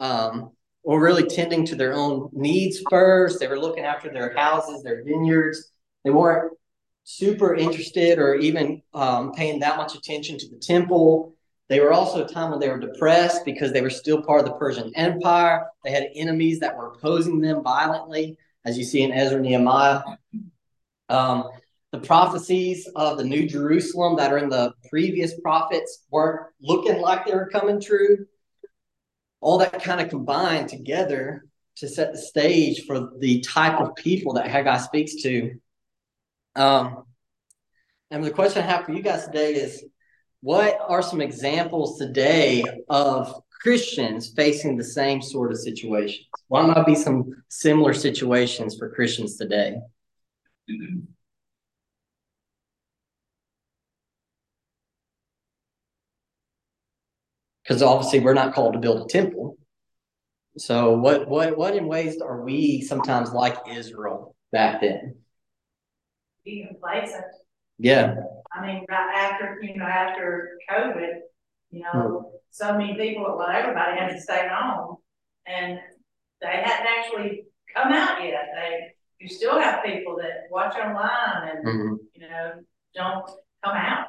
um, 0.00 0.50
were 0.82 1.00
really 1.00 1.24
tending 1.24 1.64
to 1.66 1.76
their 1.76 1.94
own 1.94 2.28
needs 2.32 2.82
first. 2.90 3.38
They 3.38 3.48
were 3.48 3.58
looking 3.58 3.84
after 3.84 4.12
their 4.12 4.34
houses, 4.36 4.82
their 4.82 5.04
vineyards. 5.04 5.70
They 6.04 6.10
weren't 6.10 6.52
super 7.04 7.54
interested 7.54 8.18
or 8.18 8.34
even 8.36 8.82
um, 8.94 9.32
paying 9.32 9.60
that 9.60 9.76
much 9.76 9.94
attention 9.94 10.38
to 10.38 10.48
the 10.48 10.56
temple. 10.56 11.34
They 11.68 11.80
were 11.80 11.92
also 11.92 12.24
a 12.24 12.28
time 12.28 12.50
when 12.50 12.58
they 12.58 12.68
were 12.68 12.80
depressed 12.80 13.44
because 13.44 13.72
they 13.72 13.80
were 13.80 13.90
still 13.90 14.22
part 14.22 14.40
of 14.40 14.46
the 14.46 14.54
Persian 14.54 14.92
Empire. 14.96 15.66
They 15.84 15.90
had 15.90 16.08
enemies 16.14 16.58
that 16.60 16.76
were 16.76 16.88
opposing 16.88 17.40
them 17.40 17.62
violently, 17.62 18.36
as 18.64 18.76
you 18.78 18.84
see 18.84 19.02
in 19.02 19.12
Ezra 19.12 19.40
Nehemiah. 19.40 20.02
Um, 21.08 21.48
the 21.92 21.98
prophecies 21.98 22.88
of 22.94 23.18
the 23.18 23.24
New 23.24 23.48
Jerusalem 23.48 24.16
that 24.16 24.32
are 24.32 24.38
in 24.38 24.48
the 24.48 24.72
previous 24.88 25.38
prophets 25.40 26.04
weren't 26.10 26.46
looking 26.60 27.00
like 27.00 27.26
they 27.26 27.34
were 27.34 27.48
coming 27.48 27.80
true. 27.80 28.26
All 29.40 29.58
that 29.58 29.82
kind 29.82 30.00
of 30.00 30.08
combined 30.08 30.68
together 30.68 31.44
to 31.76 31.88
set 31.88 32.12
the 32.12 32.18
stage 32.18 32.84
for 32.86 33.10
the 33.18 33.40
type 33.40 33.80
of 33.80 33.96
people 33.96 34.34
that 34.34 34.46
Haggai 34.46 34.78
speaks 34.78 35.22
to. 35.22 35.58
Um, 36.54 37.04
and 38.10 38.22
the 38.22 38.30
question 38.30 38.62
I 38.62 38.66
have 38.66 38.84
for 38.84 38.92
you 38.92 39.02
guys 39.02 39.24
today 39.24 39.54
is 39.54 39.84
what 40.42 40.78
are 40.86 41.02
some 41.02 41.20
examples 41.20 41.98
today 41.98 42.64
of 42.88 43.42
Christians 43.60 44.32
facing 44.34 44.76
the 44.76 44.84
same 44.84 45.20
sort 45.20 45.52
of 45.52 45.58
situations? 45.58 46.26
Why 46.48 46.64
might 46.66 46.86
be 46.86 46.94
some 46.94 47.42
similar 47.48 47.92
situations 47.92 48.76
for 48.76 48.90
Christians 48.90 49.36
today? 49.36 49.76
Because 57.62 57.82
obviously 57.82 58.20
we're 58.20 58.34
not 58.34 58.54
called 58.54 58.72
to 58.72 58.78
build 58.78 59.04
a 59.04 59.08
temple. 59.08 59.58
So 60.56 60.98
what 60.98 61.28
what 61.28 61.56
what 61.56 61.76
in 61.76 61.86
ways 61.86 62.20
are 62.20 62.42
we 62.42 62.82
sometimes 62.82 63.32
like 63.32 63.56
Israel 63.70 64.34
back 64.52 64.80
then? 64.80 65.16
Being 66.44 66.68
complacent. 66.68 67.24
Yeah. 67.78 68.16
I 68.52 68.66
mean, 68.66 68.84
right 68.88 69.14
after, 69.14 69.58
you 69.62 69.76
know, 69.76 69.84
after 69.84 70.58
COVID, 70.70 71.20
you 71.70 71.82
know, 71.82 72.30
hmm. 72.30 72.36
so 72.50 72.76
many 72.76 72.94
people, 72.94 73.36
well, 73.36 73.48
everybody 73.48 73.98
had 73.98 74.10
to 74.10 74.20
stay 74.20 74.48
home 74.50 74.96
and 75.46 75.78
they 76.40 76.48
hadn't 76.48 76.86
actually 76.86 77.44
come 77.74 77.92
out 77.92 78.22
yet. 78.24 78.48
They, 78.54 78.94
you 79.18 79.28
still 79.28 79.60
have 79.60 79.84
people 79.84 80.16
that 80.16 80.50
watch 80.50 80.74
online 80.76 81.48
and, 81.48 81.66
mm-hmm. 81.66 81.94
you 82.14 82.28
know, 82.28 82.52
don't 82.94 83.26
come 83.64 83.76
out. 83.76 84.08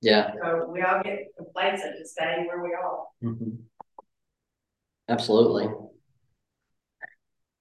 Yeah. 0.00 0.32
So 0.42 0.68
we 0.70 0.82
all 0.82 1.02
get 1.02 1.28
complacent 1.36 1.96
to 1.98 2.06
stay 2.06 2.44
where 2.46 2.62
we 2.62 2.74
are. 2.74 3.04
Mm-hmm. 3.22 3.56
Absolutely. 5.08 5.68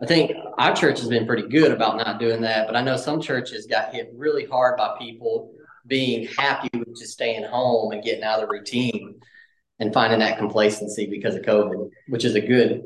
I 0.02 0.06
think 0.06 0.34
our 0.58 0.76
church 0.76 1.00
has 1.00 1.08
been 1.08 1.26
pretty 1.26 1.48
good 1.48 1.72
about 1.72 1.96
not 1.96 2.20
doing 2.20 2.42
that, 2.42 2.68
but 2.68 2.76
I 2.76 2.82
know 2.82 2.98
some 2.98 3.22
churches 3.22 3.66
got 3.66 3.94
hit 3.94 4.12
really 4.14 4.46
hard 4.46 4.78
by 4.78 4.98
people 5.00 5.54
being 5.86 6.28
happy 6.38 6.70
with 6.74 6.98
just 6.98 7.14
staying 7.14 7.44
home 7.44 7.92
and 7.92 8.04
getting 8.04 8.24
out 8.24 8.42
of 8.42 8.48
the 8.48 8.54
routine 8.54 9.20
and 9.80 9.94
finding 9.94 10.20
that 10.20 10.38
complacency 10.38 11.08
because 11.08 11.36
of 11.36 11.42
COVID, 11.42 11.90
which 12.08 12.26
is 12.26 12.36
a 12.36 12.42
good 12.42 12.84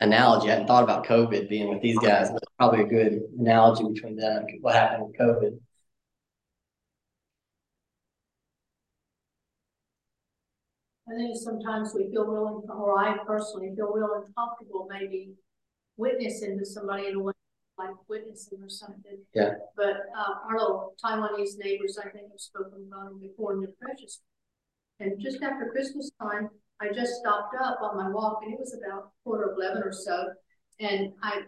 analogy. 0.00 0.48
I 0.48 0.52
hadn't 0.52 0.66
thought 0.66 0.84
about 0.84 1.06
COVID 1.06 1.48
being 1.48 1.68
with 1.68 1.82
these 1.82 1.98
guys, 1.98 2.30
probably 2.58 2.82
a 2.82 2.86
good 2.86 3.22
analogy 3.38 3.84
between 3.84 4.16
them 4.16 4.44
and 4.48 4.62
what 4.62 4.74
happened 4.74 5.08
with 5.08 5.18
COVID. 5.18 5.58
I 11.08 11.14
think 11.14 11.36
sometimes 11.36 11.92
we 11.94 12.10
feel 12.10 12.26
really, 12.26 12.62
or 12.68 12.98
I 12.98 13.16
personally 13.24 13.72
feel 13.76 13.92
real 13.92 14.24
uncomfortable 14.26 14.88
maybe 14.90 15.34
witnessing 15.96 16.58
to 16.58 16.66
somebody 16.66 17.06
in 17.06 17.14
a 17.14 17.20
way 17.22 17.32
like 17.78 17.90
witnessing 18.08 18.58
or 18.62 18.68
something. 18.68 19.18
Yeah. 19.34 19.52
But 19.76 19.96
uh, 20.16 20.48
our 20.48 20.58
little 20.58 20.94
Taiwanese 21.02 21.58
neighbors, 21.58 21.98
I 21.98 22.08
think, 22.08 22.30
have 22.30 22.40
spoken 22.40 22.88
about 22.88 23.10
them 23.10 23.20
before 23.20 23.54
in 23.54 23.60
the 23.60 23.72
precious. 23.80 24.20
And 25.00 25.20
just 25.20 25.42
after 25.42 25.68
Christmas 25.70 26.10
time, 26.20 26.48
I 26.80 26.88
just 26.92 27.16
stopped 27.16 27.54
up 27.60 27.78
on 27.82 27.96
my 27.96 28.08
walk, 28.08 28.40
and 28.42 28.52
it 28.52 28.58
was 28.58 28.74
about 28.74 29.10
quarter 29.24 29.50
of 29.50 29.58
eleven 29.58 29.82
or 29.82 29.92
so. 29.92 30.28
And 30.80 31.12
I 31.22 31.42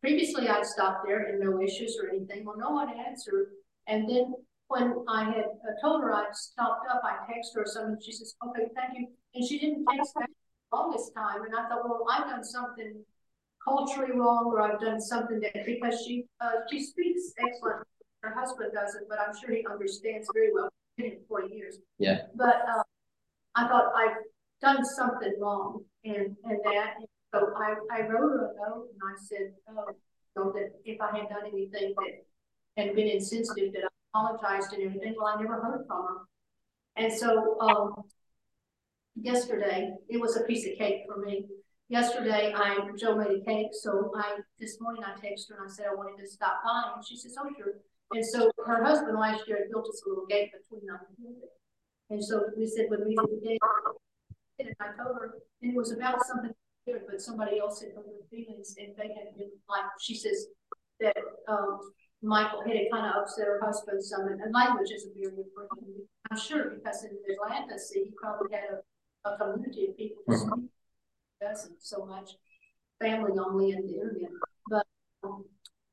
previously 0.00 0.48
I'd 0.48 0.66
stopped 0.66 1.06
there 1.06 1.24
and 1.24 1.40
no 1.40 1.60
issues 1.62 1.98
or 2.02 2.08
anything. 2.10 2.44
Well, 2.44 2.56
no 2.58 2.70
one 2.70 2.88
answered. 2.98 3.48
And 3.86 4.08
then 4.08 4.34
when 4.68 5.04
I 5.08 5.24
had 5.24 5.44
uh, 5.44 5.80
told 5.82 6.02
her 6.02 6.12
I'd 6.14 6.34
stopped 6.34 6.86
up, 6.90 7.02
I 7.04 7.30
texted 7.30 7.56
her 7.56 7.62
or 7.62 7.66
something. 7.66 7.98
She 8.02 8.12
says, 8.12 8.34
"Okay, 8.46 8.68
thank 8.74 8.98
you," 8.98 9.08
and 9.34 9.46
she 9.46 9.58
didn't 9.58 9.86
text 9.86 10.14
back 10.14 10.30
all 10.74 10.92
this 10.92 11.10
time. 11.16 11.44
And 11.44 11.54
I 11.54 11.68
thought, 11.68 11.84
well, 11.84 12.04
I've 12.10 12.28
done 12.28 12.44
something 12.44 13.04
culturally 13.64 14.12
wrong 14.12 14.46
or 14.46 14.60
I've 14.60 14.80
done 14.80 15.00
something 15.00 15.40
that 15.40 15.64
because 15.64 16.04
she 16.06 16.24
uh, 16.40 16.50
she 16.70 16.82
speaks 16.82 17.32
excellent. 17.38 17.86
Her 18.22 18.34
husband 18.34 18.72
doesn't, 18.74 19.08
but 19.08 19.18
I'm 19.20 19.34
sure 19.36 19.54
he 19.54 19.64
understands 19.70 20.28
very 20.32 20.52
well. 20.52 20.68
Been 20.96 21.06
in 21.06 21.18
40 21.28 21.54
years. 21.54 21.78
Yeah. 21.98 22.22
But 22.36 22.62
uh, 22.68 22.82
I 23.56 23.68
thought 23.68 23.92
I've 23.96 24.16
done 24.60 24.84
something 24.84 25.34
wrong 25.40 25.84
and 26.04 26.36
and 26.44 26.58
that. 26.64 26.94
And 26.98 27.06
so 27.34 27.52
I, 27.56 27.74
I 27.90 28.00
wrote 28.02 28.30
her 28.30 28.52
a 28.52 28.70
note 28.70 28.86
and 28.92 29.00
I 29.02 29.20
said, 29.20 29.52
oh, 29.68 29.94
know, 30.36 30.52
that 30.52 30.72
if 30.84 31.00
I 31.00 31.16
had 31.16 31.28
done 31.28 31.42
anything 31.52 31.94
that 31.96 32.82
had 32.82 32.94
been 32.94 33.08
insensitive, 33.08 33.72
that 33.72 33.84
I 33.84 34.18
apologized 34.18 34.72
and 34.72 34.82
everything. 34.82 35.14
Well, 35.16 35.34
I 35.36 35.40
never 35.40 35.60
heard 35.60 35.84
from 35.86 36.02
her. 36.02 36.16
And 36.96 37.12
so 37.12 37.58
um, 37.60 37.94
yesterday, 39.16 39.92
it 40.08 40.20
was 40.20 40.36
a 40.36 40.44
piece 40.44 40.66
of 40.66 40.78
cake 40.78 41.02
for 41.06 41.20
me 41.20 41.46
yesterday 41.88 42.52
I 42.56 42.78
Joe 42.98 43.16
made 43.16 43.40
a 43.40 43.44
cake, 43.44 43.68
so 43.72 44.10
I 44.16 44.38
this 44.58 44.80
morning 44.80 45.02
I 45.04 45.12
texted 45.18 45.50
her 45.50 45.62
and 45.62 45.70
I 45.70 45.72
said 45.72 45.86
I 45.90 45.94
wanted 45.94 46.18
to 46.22 46.28
stop 46.28 46.60
by, 46.64 46.92
and 46.96 47.04
she 47.06 47.16
says, 47.16 47.36
"Oh 47.38 47.48
sure." 47.56 47.74
And 48.12 48.24
so 48.24 48.50
her 48.66 48.84
husband 48.84 49.18
last 49.18 49.48
year 49.48 49.66
built 49.70 49.88
us 49.88 50.02
a 50.06 50.08
little 50.08 50.26
gate 50.26 50.50
between 50.52 50.86
them. 50.86 50.98
And 52.10 52.22
so 52.22 52.44
we 52.56 52.66
said, 52.66 52.86
when 52.88 53.00
we 53.04 53.16
did 53.16 53.40
the 53.40 53.40
gate, 53.42 53.58
and 54.58 54.68
I 54.78 54.86
told 55.02 55.16
her, 55.16 55.40
and 55.62 55.72
it 55.72 55.76
was 55.76 55.90
about 55.90 56.24
something 56.24 56.52
different, 56.86 57.08
but 57.10 57.20
somebody 57.20 57.58
else 57.58 57.80
had 57.80 57.90
hurt 57.96 58.06
her 58.06 58.26
feelings 58.30 58.76
and 58.78 58.94
they 58.96 59.08
had 59.08 59.36
been 59.36 59.50
like, 59.68 59.84
she 60.00 60.14
says 60.14 60.46
that, 61.00 61.16
um, 61.48 61.80
Michael 62.22 62.62
had 62.62 62.76
it 62.76 62.90
kind 62.90 63.04
of 63.04 63.22
upset 63.22 63.46
her 63.46 63.60
husband 63.62 64.02
some, 64.02 64.26
and 64.26 64.40
language 64.54 64.90
is 64.90 65.04
a 65.04 65.12
for 65.54 65.68
him. 65.76 66.08
I'm 66.30 66.38
sure 66.38 66.70
because 66.70 67.04
in 67.04 67.18
Atlanta, 67.28 67.78
see, 67.78 68.04
he 68.04 68.12
probably 68.16 68.48
had 68.50 68.64
a, 68.72 69.28
a 69.28 69.36
community 69.36 69.88
of 69.88 69.96
people 69.98 70.22
who 70.26 70.68
doesn't 71.44 71.82
so 71.82 72.04
much 72.04 72.30
family 73.00 73.32
only 73.38 73.70
in 73.72 73.86
the 73.86 73.94
internet. 73.94 74.30
But 74.68 74.86
um, 75.22 75.44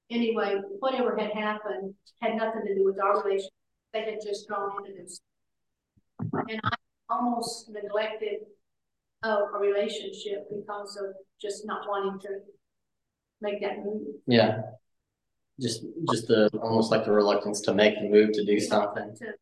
anyway, 0.09 0.55
whatever 0.79 1.17
had 1.17 1.31
happened 1.31 1.93
had 2.21 2.35
nothing 2.35 2.63
to 2.67 2.75
do 2.75 2.85
with 2.85 2.99
our 2.99 3.21
relationship. 3.23 3.51
They 3.93 4.03
had 4.05 4.19
just 4.23 4.47
drawn 4.47 4.85
into 4.85 5.01
this. 5.01 5.19
And 6.49 6.61
I 6.63 6.75
almost 7.09 7.69
neglected 7.69 8.39
uh, 9.23 9.41
a 9.53 9.59
relationship 9.59 10.47
because 10.49 10.97
of 10.97 11.15
just 11.41 11.65
not 11.65 11.87
wanting 11.87 12.19
to 12.21 12.39
make 13.41 13.61
that 13.61 13.83
move. 13.83 14.03
Yeah. 14.27 14.61
Just, 15.59 15.83
just 16.09 16.27
the, 16.27 16.49
almost 16.63 16.91
like 16.91 17.05
the 17.05 17.11
reluctance 17.11 17.61
to 17.61 17.73
make 17.73 17.95
the 17.99 18.07
move 18.09 18.31
to 18.33 18.45
do 18.45 18.59
something. 18.59 19.15
To 19.17 19.33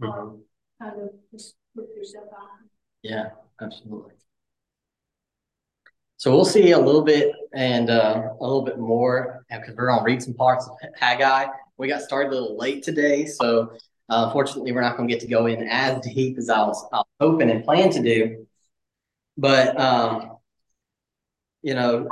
Mhm. 0.00 0.40
kind 0.80 1.00
of 1.02 1.10
just 1.32 1.56
put 1.74 1.88
yourself 1.96 2.28
out. 2.32 2.48
Yeah, 3.02 3.30
absolutely. 3.60 4.14
So 6.18 6.32
we'll 6.32 6.44
see 6.44 6.72
a 6.72 6.78
little 6.78 7.02
bit 7.02 7.32
and 7.54 7.90
uh, 7.90 8.30
a 8.40 8.42
little 8.42 8.62
bit 8.62 8.76
more 8.76 9.44
because 9.48 9.76
we're 9.76 9.86
gonna 9.86 10.02
read 10.02 10.20
some 10.20 10.34
parts 10.34 10.66
of 10.66 10.76
Haggai. 10.98 11.46
We 11.76 11.86
got 11.86 12.02
started 12.02 12.30
a 12.30 12.34
little 12.34 12.58
late 12.58 12.82
today, 12.82 13.24
so 13.24 13.70
uh, 14.10 14.24
unfortunately, 14.26 14.72
we're 14.72 14.80
not 14.80 14.96
gonna 14.96 15.08
get 15.08 15.20
to 15.20 15.28
go 15.28 15.46
in 15.46 15.62
as 15.68 16.00
deep 16.00 16.36
as 16.36 16.50
I 16.50 16.58
was, 16.66 16.84
I 16.92 16.96
was 16.96 17.06
hoping 17.20 17.50
and 17.52 17.62
planned 17.62 17.92
to 17.92 18.02
do. 18.02 18.48
But 19.36 19.78
um, 19.80 20.38
you 21.62 21.74
know, 21.74 22.08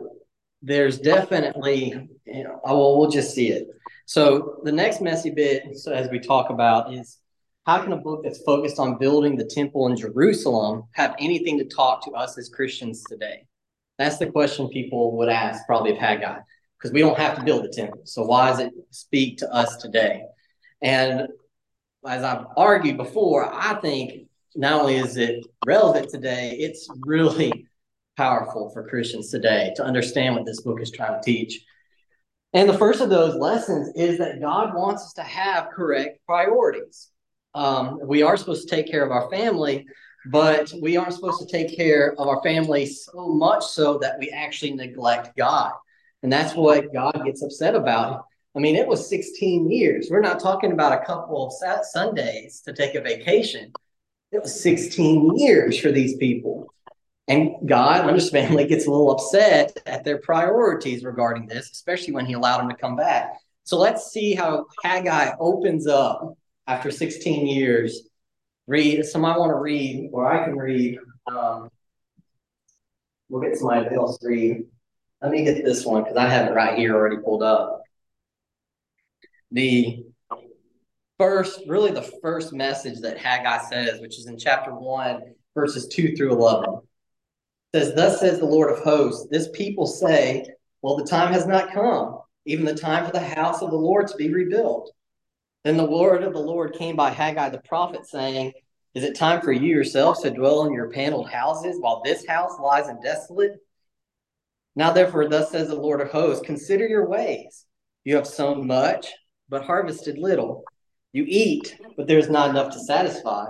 there's 0.63 1.01
definitely, 1.01 2.09
you 2.27 2.45
know, 2.45 2.61
I 2.65 2.73
will 2.75 3.01
we'll 3.01 3.11
just 3.11 3.35
see 3.35 3.49
it. 3.49 3.67
So 4.05 4.61
the 4.63 4.71
next 4.71 5.01
messy 5.01 5.31
bit, 5.31 5.77
so 5.79 5.93
as 5.93 6.09
we 6.11 6.21
talk 6.21 6.51
about, 6.51 6.95
is 6.95 7.19
how 7.65 7.83
can 7.83 7.93
a 7.93 7.97
book 7.97 8.23
that's 8.23 8.41
focused 8.43 8.79
on 8.79 8.99
building 8.99 9.37
the 9.37 9.47
temple 9.47 9.89
in 9.89 9.97
Jerusalem 9.97 10.85
have 10.93 11.17
anything 11.19 11.59
to 11.59 11.65
talk 11.65 12.05
to 12.05 12.13
us 12.13 12.39
as 12.39 12.49
Christians 12.49 13.03
today? 13.03 13.47
That's 13.99 14.19
the 14.19 14.27
question 14.27 14.69
people 14.69 15.17
would 15.17 15.29
ask 15.29 15.65
probably 15.67 15.93
of 15.93 15.99
Haggai, 15.99 16.39
because 16.79 16.93
we 16.93 17.01
don't 17.01 17.19
have 17.19 17.39
to 17.39 17.45
build 17.45 17.65
the 17.65 17.69
temple. 17.69 18.03
So 18.05 18.25
why 18.25 18.51
does 18.51 18.61
it 18.61 18.73
speak 18.91 19.39
to 19.39 19.53
us 19.53 19.77
today? 19.77 20.25
And 20.83 21.29
as 22.07 22.23
I've 22.23 22.47
argued 22.57 22.99
before, 22.99 23.53
I 23.53 23.75
think 23.81 24.29
not 24.55 24.81
only 24.81 24.97
is 24.97 25.17
it 25.17 25.47
relevant 25.67 26.11
today, 26.11 26.57
it's 26.59 26.89
really 27.01 27.67
powerful 28.17 28.71
for 28.71 28.89
Christians 28.89 29.31
today 29.31 29.73
to 29.77 29.85
understand 29.85 30.37
what 30.37 30.47
this 30.47 30.61
book 30.61 30.81
is 30.81 30.91
trying 30.91 31.21
to 31.21 31.25
teach. 31.25 31.61
And 32.53 32.69
the 32.69 32.79
first 32.79 33.01
of 33.01 33.11
those 33.11 33.35
lessons 33.35 33.93
is 33.97 34.19
that 34.19 34.41
God 34.41 34.75
wants 34.75 35.03
us 35.03 35.13
to 35.15 35.23
have 35.23 35.71
correct 35.71 36.21
priorities. 36.27 37.11
Um, 37.55 37.99
we 38.03 38.23
are 38.23 38.37
supposed 38.37 38.69
to 38.69 38.75
take 38.75 38.91
care 38.91 39.05
of 39.05 39.11
our 39.11 39.29
family, 39.31 39.87
but 40.31 40.73
we 40.81 40.97
aren't 40.97 41.13
supposed 41.13 41.41
to 41.41 41.47
take 41.47 41.77
care 41.77 42.15
of 42.19 42.29
our 42.29 42.43
family 42.43 42.87
so 42.87 43.29
much 43.29 43.65
so 43.65 43.99
that 43.99 44.19
we 44.19 44.31
actually 44.31 44.73
neglect 44.73 45.37
God. 45.37 45.73
And 46.23 46.33
that's 46.33 46.55
what 46.55 46.93
God 46.93 47.23
gets 47.25 47.43
upset 47.43 47.75
about. 47.75 48.27
I 48.57 48.59
mean, 48.59 48.75
it 48.75 48.89
was 48.89 49.09
16 49.09 49.71
years. 49.71 50.09
We're 50.11 50.21
not 50.21 50.41
talking 50.41 50.73
about 50.73 51.01
a 51.01 51.05
couple 51.05 51.47
of 51.47 51.85
Sundays 51.85 52.63
to 52.63 52.73
take 52.73 52.95
a 52.95 53.01
vacation. 53.01 53.73
It 54.33 54.43
was 54.43 54.61
16 54.63 55.37
years 55.37 55.79
for 55.79 55.93
these 55.93 56.17
people. 56.17 56.73
And 57.29 57.55
God, 57.67 58.07
understandably, 58.07 58.67
gets 58.67 58.87
a 58.87 58.91
little 58.91 59.11
upset 59.11 59.77
at 59.85 60.05
their 60.05 60.19
priorities 60.19 61.05
regarding 61.05 61.47
this, 61.47 61.71
especially 61.71 62.15
when 62.15 62.25
he 62.25 62.33
allowed 62.33 62.59
them 62.59 62.69
to 62.71 62.77
come 62.77 62.97
back. 62.97 63.37
So 63.65 63.79
let's 63.79 64.11
see 64.11 64.35
how 64.35 64.67
Haggai 64.83 65.33
opens 65.41 65.87
up 65.87 66.37
after 66.67 66.91
16 66.91 67.47
years. 67.47 68.06
Read, 68.67 69.05
somebody 69.05 69.39
want 69.39 69.51
to 69.51 69.57
read, 69.57 70.11
or 70.13 70.27
I 70.27 70.45
can 70.45 70.57
read. 70.57 70.99
Um, 71.27 71.71
we'll 73.29 73.43
get 73.43 73.57
somebody 73.57 73.95
else 73.95 74.19
to 74.19 74.29
read. 74.29 74.65
Let 75.23 75.31
me 75.31 75.45
get 75.45 75.65
this 75.65 75.85
one 75.85 76.03
because 76.03 76.17
I 76.17 76.29
have 76.29 76.49
it 76.49 76.55
right 76.55 76.79
here 76.79 76.95
already 76.95 77.19
pulled 77.19 77.43
up. 77.43 77.83
The 79.53 80.05
first, 81.19 81.63
really 81.67 81.93
the 81.93 82.11
first 82.23 82.53
message 82.53 83.01
that 83.01 83.19
Haggai 83.19 83.59
says, 83.69 84.01
which 84.01 84.19
is 84.19 84.27
in 84.27 84.39
chapter 84.39 84.75
1, 84.75 85.23
verses 85.55 85.89
2 85.89 86.17
through 86.17 86.33
11 86.33 86.81
says, 87.75 87.95
Thus 87.95 88.21
says 88.21 88.39
the 88.39 88.47
Lord 88.47 88.71
of 88.71 88.83
hosts, 88.83 89.27
this 89.31 89.49
people 89.53 89.87
say, 89.87 90.45
Well, 90.83 90.97
the 90.97 91.05
time 91.07 91.33
has 91.33 91.47
not 91.47 91.73
come, 91.73 92.19
even 92.45 92.65
the 92.65 92.75
time 92.75 93.07
for 93.07 93.13
the 93.13 93.21
house 93.21 93.63
of 93.63 93.71
the 93.71 93.77
Lord 93.77 94.09
to 94.09 94.17
be 94.17 94.33
rebuilt. 94.33 94.93
Then 95.67 95.77
the 95.77 95.85
word 95.85 96.23
of 96.23 96.33
the 96.33 96.39
Lord 96.39 96.75
came 96.75 96.95
by 96.95 97.11
Haggai 97.11 97.49
the 97.49 97.59
prophet, 97.59 98.07
saying, 98.07 98.53
Is 98.95 99.03
it 99.03 99.17
time 99.17 99.41
for 99.41 99.51
you 99.51 99.67
yourselves 99.67 100.23
to 100.23 100.31
dwell 100.31 100.65
in 100.65 100.73
your 100.73 100.91
paneled 100.91 101.29
houses 101.29 101.79
while 101.81 102.03
this 102.05 102.25
house 102.25 102.53
lies 102.61 102.89
in 102.89 103.03
desolate? 103.03 103.57
Now, 104.77 104.93
therefore, 104.93 105.29
thus 105.29 105.51
says 105.51 105.67
the 105.67 105.75
Lord 105.75 106.01
of 106.01 106.13
hosts, 106.13 106.47
consider 106.47 106.87
your 106.87 107.09
ways. 107.09 107.65
You 108.05 108.15
have 108.15 108.29
sown 108.29 108.69
much, 108.69 109.09
but 109.49 109.65
harvested 109.65 110.19
little. 110.19 110.63
You 111.13 111.25
eat, 111.27 111.77
but 111.97 112.07
there's 112.07 112.31
not 112.31 112.51
enough 112.51 112.73
to 112.75 112.79
satisfy. 112.79 113.47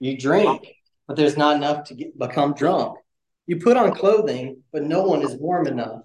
You 0.00 0.16
drink, 0.16 0.66
but 1.06 1.18
there's 1.18 1.36
not 1.36 1.56
enough 1.56 1.84
to 1.88 1.94
get, 1.94 2.18
become 2.18 2.54
drunk. 2.54 2.96
You 3.46 3.58
put 3.58 3.76
on 3.76 3.94
clothing, 3.94 4.62
but 4.72 4.84
no 4.84 5.02
one 5.02 5.20
is 5.20 5.34
warm 5.34 5.66
enough. 5.66 6.00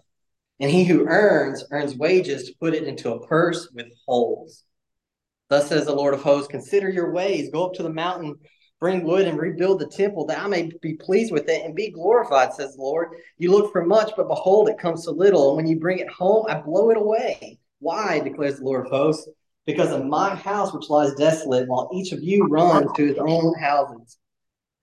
And 0.59 0.69
he 0.69 0.83
who 0.83 1.07
earns, 1.07 1.63
earns 1.71 1.95
wages 1.95 2.47
to 2.47 2.55
put 2.59 2.73
it 2.73 2.83
into 2.83 3.13
a 3.13 3.25
purse 3.25 3.69
with 3.73 3.87
holes. 4.05 4.65
Thus 5.49 5.69
says 5.69 5.85
the 5.85 5.95
Lord 5.95 6.13
of 6.13 6.21
hosts 6.21 6.49
Consider 6.49 6.89
your 6.89 7.11
ways, 7.11 7.49
go 7.51 7.65
up 7.65 7.73
to 7.75 7.83
the 7.83 7.89
mountain, 7.89 8.35
bring 8.79 9.03
wood, 9.03 9.27
and 9.27 9.39
rebuild 9.39 9.79
the 9.79 9.87
temple, 9.87 10.25
that 10.25 10.39
I 10.39 10.47
may 10.47 10.71
be 10.81 10.95
pleased 10.95 11.31
with 11.31 11.47
it 11.47 11.63
and 11.63 11.73
be 11.73 11.89
glorified, 11.89 12.53
says 12.53 12.75
the 12.75 12.81
Lord. 12.81 13.09
You 13.37 13.51
look 13.51 13.71
for 13.71 13.85
much, 13.85 14.11
but 14.17 14.27
behold, 14.27 14.69
it 14.69 14.77
comes 14.77 15.05
to 15.05 15.11
little. 15.11 15.49
And 15.49 15.57
when 15.57 15.67
you 15.67 15.79
bring 15.79 15.99
it 15.99 16.09
home, 16.09 16.45
I 16.49 16.59
blow 16.59 16.89
it 16.89 16.97
away. 16.97 17.59
Why, 17.79 18.19
declares 18.19 18.57
the 18.57 18.65
Lord 18.65 18.85
of 18.85 18.91
hosts? 18.91 19.27
Because 19.65 19.91
of 19.91 20.05
my 20.05 20.35
house 20.35 20.73
which 20.73 20.89
lies 20.89 21.13
desolate, 21.15 21.67
while 21.67 21.89
each 21.93 22.11
of 22.11 22.21
you 22.21 22.47
runs 22.47 22.91
to 22.95 23.07
his 23.07 23.17
own 23.17 23.53
houses. 23.55 24.17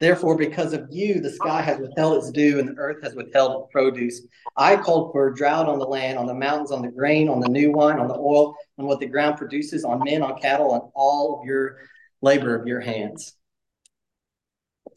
Therefore, 0.00 0.37
because 0.37 0.72
of 0.72 0.88
you, 0.90 1.20
the 1.20 1.30
sky 1.30 1.62
has 1.62 1.78
withheld 1.78 2.18
its 2.18 2.30
dew 2.30 2.59
and 2.59 2.68
the 2.68 2.74
earth 2.76 3.02
has 3.02 3.14
withheld 3.14 3.62
its 3.62 3.72
produce. 3.72 4.22
I 4.57 4.76
called 4.76 5.12
for 5.12 5.28
a 5.28 5.35
drought 5.35 5.68
on 5.68 5.78
the 5.78 5.87
land, 5.87 6.18
on 6.18 6.26
the 6.26 6.35
mountains, 6.35 6.72
on 6.72 6.83
the 6.83 6.90
grain, 6.90 7.28
on 7.28 7.40
the 7.40 7.48
new 7.48 7.70
wine, 7.70 7.98
on 7.98 8.09
the 8.09 8.18
oil, 8.18 8.57
on 8.76 8.87
what 8.87 8.98
the 8.98 9.07
ground 9.07 9.38
produces, 9.38 9.85
on 9.85 10.02
men, 10.04 10.22
on 10.22 10.38
cattle, 10.40 10.72
on 10.72 10.90
all 10.94 11.38
of 11.38 11.46
your 11.46 11.78
labor 12.22 12.57
of 12.57 12.66
your 12.66 12.80
hands. 12.80 13.37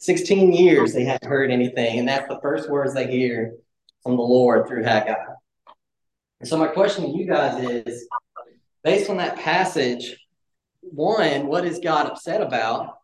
16 0.00 0.52
years 0.52 0.92
they 0.92 1.04
haven't 1.04 1.28
heard 1.28 1.50
anything, 1.50 1.98
and 1.98 2.08
that's 2.08 2.28
the 2.28 2.40
first 2.40 2.68
words 2.68 2.94
they 2.94 3.10
hear 3.10 3.54
from 4.02 4.16
the 4.16 4.22
Lord 4.22 4.68
through 4.68 4.84
Haggai. 4.84 5.14
And 6.40 6.48
so, 6.48 6.56
my 6.56 6.68
question 6.68 7.04
to 7.04 7.18
you 7.18 7.26
guys 7.26 7.62
is 7.62 8.06
based 8.84 9.10
on 9.10 9.16
that 9.16 9.38
passage, 9.38 10.16
one, 10.80 11.46
what 11.46 11.64
is 11.64 11.80
God 11.80 12.06
upset 12.06 12.40
about? 12.40 12.97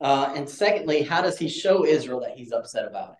Uh, 0.00 0.32
and 0.36 0.48
secondly, 0.48 1.02
how 1.02 1.22
does 1.22 1.38
he 1.38 1.48
show 1.48 1.84
Israel 1.84 2.20
that 2.20 2.36
he's 2.36 2.52
upset 2.52 2.86
about 2.86 3.12
it? 3.12 3.18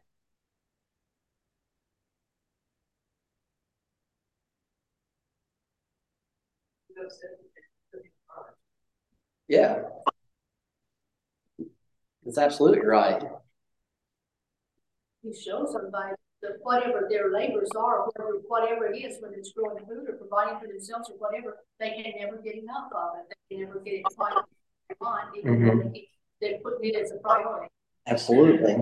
Yeah. 9.49 9.83
That's 12.25 12.39
absolutely 12.39 12.85
right. 12.85 13.23
He 15.23 15.33
shows 15.33 15.73
them 15.73 15.91
by 15.93 16.13
the, 16.43 16.59
whatever 16.63 17.07
their 17.09 17.33
labors 17.33 17.71
are, 17.77 18.05
whatever, 18.07 18.39
whatever 18.49 18.87
it 18.87 18.99
is, 18.99 19.23
whether 19.23 19.35
it's 19.35 19.53
growing 19.53 19.79
food 19.87 20.09
or 20.09 20.15
providing 20.15 20.59
for 20.61 20.67
themselves 20.67 21.09
or 21.11 21.17
whatever, 21.19 21.59
they 21.79 21.91
can 21.91 22.13
never 22.19 22.37
get 22.43 22.57
enough 22.57 22.91
of 22.95 23.11
it. 23.21 23.35
They 23.51 23.57
can 23.57 23.65
never 23.67 23.81
get 23.81 23.95
it 23.95 24.05
quite 24.17 24.35
on, 25.01 25.37
even 25.37 25.63
though 25.63 25.73
Mhm. 25.73 26.09
They, 26.41 26.61
they're 26.63 26.83
it 26.83 26.97
as 26.97 27.13
a 27.13 27.17
priority. 27.17 27.69
Absolutely. 28.07 28.75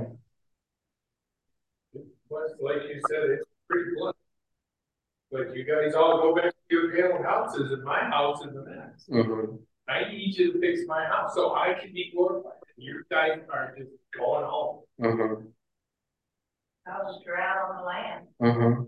Like 2.31 2.83
you 2.89 3.01
said, 3.09 3.31
it's 3.31 3.49
pretty 3.69 3.91
blunt. 3.97 4.17
But 5.31 5.57
you 5.57 5.65
guys 5.65 5.95
all 5.95 6.21
go 6.21 6.35
back 6.35 6.53
to 6.53 6.59
your 6.71 6.93
panel 6.93 7.23
houses 7.23 7.73
and 7.73 7.83
my 7.85 8.01
house 8.05 8.41
is 8.45 8.55
a 8.55 8.65
mess. 8.65 9.05
hmm 9.09 9.57
I 9.89 10.09
need 10.11 10.35
you 10.37 10.53
to 10.53 10.61
fix 10.61 10.81
my 10.87 11.05
house 11.05 11.35
so 11.35 11.55
I 11.55 11.75
can 11.75 11.93
be 11.93 12.11
glorified. 12.15 12.53
And 12.77 12.85
You 12.85 13.03
guys 13.11 13.39
are 13.53 13.75
just 13.77 13.91
going 14.17 14.45
home. 14.45 14.81
hmm 15.01 15.47
I 16.87 16.99
was 17.03 17.23
drought 17.25 17.71
on 17.71 17.77
the 17.77 17.83
land. 17.83 18.27
hmm 18.41 18.83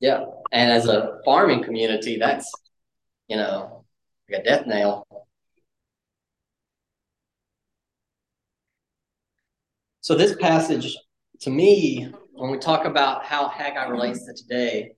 Yeah, 0.00 0.24
and 0.52 0.72
as 0.72 0.86
a 0.86 1.20
farming 1.24 1.64
community, 1.64 2.18
that's 2.18 2.50
you 3.28 3.36
know, 3.36 3.84
like 4.30 4.40
a 4.40 4.44
death 4.44 4.66
nail. 4.66 5.06
So 10.08 10.14
this 10.14 10.34
passage, 10.36 10.96
to 11.40 11.50
me, 11.50 12.10
when 12.32 12.50
we 12.50 12.56
talk 12.56 12.86
about 12.86 13.26
how 13.26 13.46
Haggai 13.46 13.88
relates 13.88 14.24
to 14.24 14.32
today, 14.32 14.92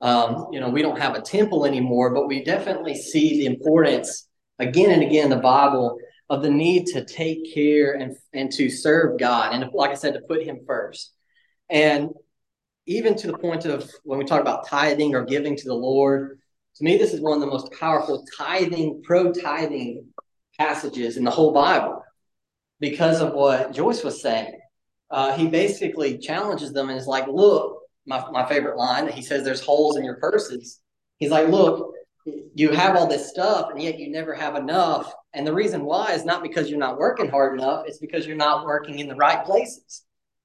um, 0.00 0.46
you 0.52 0.60
know, 0.60 0.68
we 0.68 0.80
don't 0.80 1.00
have 1.00 1.16
a 1.16 1.20
temple 1.20 1.66
anymore, 1.66 2.14
but 2.14 2.28
we 2.28 2.44
definitely 2.44 2.94
see 2.94 3.38
the 3.38 3.46
importance 3.46 4.28
again 4.60 4.92
and 4.92 5.02
again 5.02 5.24
in 5.24 5.30
the 5.30 5.38
Bible 5.38 5.98
of 6.30 6.44
the 6.44 6.50
need 6.50 6.86
to 6.86 7.04
take 7.04 7.52
care 7.52 7.94
and 7.94 8.16
and 8.32 8.52
to 8.52 8.70
serve 8.70 9.18
God 9.18 9.54
and 9.54 9.68
like 9.74 9.90
I 9.90 9.94
said 9.94 10.14
to 10.14 10.20
put 10.20 10.44
him 10.44 10.60
first. 10.64 11.12
And 11.68 12.10
even 12.86 13.16
to 13.16 13.26
the 13.26 13.38
point 13.38 13.64
of 13.64 13.90
when 14.04 14.20
we 14.20 14.24
talk 14.24 14.40
about 14.40 14.68
tithing 14.68 15.16
or 15.16 15.24
giving 15.24 15.56
to 15.56 15.64
the 15.64 15.74
Lord, 15.74 16.38
to 16.76 16.84
me 16.84 16.96
this 16.96 17.12
is 17.12 17.20
one 17.20 17.34
of 17.34 17.40
the 17.40 17.48
most 17.48 17.72
powerful 17.72 18.24
tithing 18.38 19.02
pro 19.02 19.32
tithing 19.32 20.06
passages 20.56 21.16
in 21.16 21.24
the 21.24 21.32
whole 21.32 21.52
Bible 21.52 22.03
because 22.80 23.20
of 23.20 23.32
what 23.32 23.72
Joyce 23.72 24.02
was 24.04 24.20
saying. 24.20 24.58
Uh, 25.10 25.36
he 25.36 25.46
basically 25.46 26.18
challenges 26.18 26.72
them 26.72 26.88
and 26.88 26.98
is 26.98 27.06
like, 27.06 27.26
look, 27.28 27.80
my, 28.06 28.24
my 28.30 28.46
favorite 28.46 28.76
line, 28.76 29.08
he 29.08 29.22
says 29.22 29.44
there's 29.44 29.64
holes 29.64 29.96
in 29.96 30.04
your 30.04 30.16
purses. 30.16 30.80
He's 31.18 31.30
like, 31.30 31.48
look, 31.48 31.92
you 32.54 32.72
have 32.72 32.96
all 32.96 33.06
this 33.06 33.30
stuff 33.30 33.70
and 33.70 33.82
yet 33.82 33.98
you 33.98 34.10
never 34.10 34.34
have 34.34 34.56
enough. 34.56 35.12
And 35.32 35.46
the 35.46 35.54
reason 35.54 35.84
why 35.84 36.12
is 36.12 36.24
not 36.24 36.42
because 36.42 36.70
you're 36.70 36.78
not 36.78 36.98
working 36.98 37.28
hard 37.28 37.58
enough, 37.58 37.84
it's 37.86 37.98
because 37.98 38.26
you're 38.26 38.36
not 38.36 38.64
working 38.64 38.98
in 38.98 39.08
the 39.08 39.14
right 39.14 39.44
places. 39.44 40.04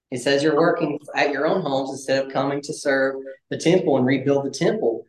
He 0.09 0.17
says 0.17 0.41
you're 0.41 0.55
working 0.55 0.99
at 1.15 1.31
your 1.31 1.45
own 1.47 1.61
homes 1.61 1.91
instead 1.91 2.25
of 2.25 2.33
coming 2.33 2.61
to 2.63 2.73
serve 2.73 3.15
the 3.49 3.57
temple 3.57 3.97
and 3.97 4.05
rebuild 4.05 4.45
the 4.45 4.51
temple. 4.51 5.05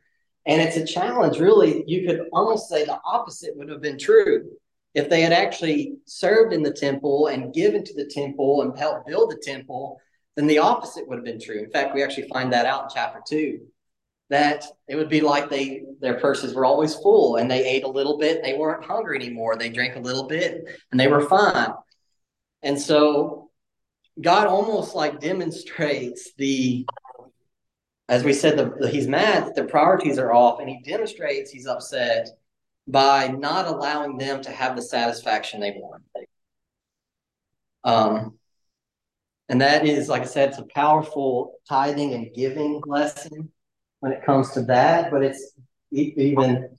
And 0.47 0.61
it's 0.61 0.77
a 0.77 0.87
challenge, 0.87 1.39
really. 1.39 1.85
You 1.87 2.07
could 2.07 2.29
almost 2.33 2.69
say 2.69 2.85
the 2.85 3.01
opposite 3.05 3.57
would 3.57 3.69
have 3.71 3.81
been 3.81 3.99
true. 3.99 4.51
If 4.95 5.09
they 5.09 5.21
had 5.21 5.33
actually 5.33 5.95
served 6.07 6.53
in 6.53 6.63
the 6.63 6.73
temple 6.73 7.29
and 7.29 7.55
given 7.55 7.85
to 7.85 7.95
the 7.95 8.07
temple 8.07 8.63
and 8.63 8.77
helped 8.77 9.07
build 9.07 9.31
the 9.31 9.43
temple, 9.43 10.01
then 10.37 10.47
the 10.47 10.59
opposite 10.59 11.09
would 11.09 11.17
have 11.17 11.25
been 11.25 11.41
true. 11.41 11.61
In 11.63 11.71
fact, 11.71 11.95
we 11.95 12.03
actually 12.03 12.29
find 12.29 12.53
that 12.53 12.67
out 12.67 12.85
in 12.85 12.89
chapter 12.93 13.21
two 13.27 13.61
that 14.31 14.65
it 14.89 14.95
would 14.97 15.09
be 15.09 15.21
like 15.21 15.51
they 15.51 15.83
their 16.01 16.19
purses 16.19 16.55
were 16.55 16.65
always 16.65 16.95
full 16.95 17.37
and 17.37 17.51
they 17.51 17.67
ate 17.67 17.85
a 17.85 17.89
little 17.89 18.17
bit 18.17 18.37
and 18.37 18.45
they 18.45 18.57
weren't 18.57 18.85
hungry 18.85 19.17
anymore 19.17 19.57
they 19.57 19.69
drank 19.69 19.97
a 19.97 20.01
little 20.01 20.27
bit 20.27 20.65
and 20.91 20.99
they 20.99 21.09
were 21.09 21.29
fine 21.29 21.73
and 22.63 22.81
so 22.81 23.51
god 24.21 24.47
almost 24.47 24.95
like 24.95 25.21
demonstrates 25.21 26.33
the 26.39 26.87
as 28.09 28.25
we 28.25 28.33
said 28.33 28.57
the, 28.57 28.73
the, 28.79 28.89
he's 28.89 29.09
mad 29.09 29.47
that 29.47 29.55
their 29.55 29.67
priorities 29.67 30.19
are 30.19 30.33
off 30.33 30.61
and 30.61 30.69
he 30.69 30.81
demonstrates 30.83 31.51
he's 31.51 31.67
upset 31.67 32.29
by 32.91 33.29
not 33.29 33.67
allowing 33.67 34.19
them 34.19 34.43
to 34.43 34.51
have 34.51 34.77
the 34.77 34.83
satisfaction 34.83 35.61
they 35.61 35.73
want 35.77 36.03
um 37.85 38.39
and 39.49 39.61
that 39.61 39.87
is 39.87 40.09
like 40.09 40.23
i 40.23 40.27
said 40.27 40.51
it's 40.51 40.59
a 40.59 40.67
powerful 40.75 41.55
tithing 41.69 42.15
and 42.15 42.35
giving 42.35 42.83
lesson 42.87 43.51
when 44.01 44.13
it 44.13 44.25
comes 44.25 44.51
to 44.53 44.63
that, 44.63 45.11
but 45.11 45.23
it's 45.23 45.53
even 45.93 46.77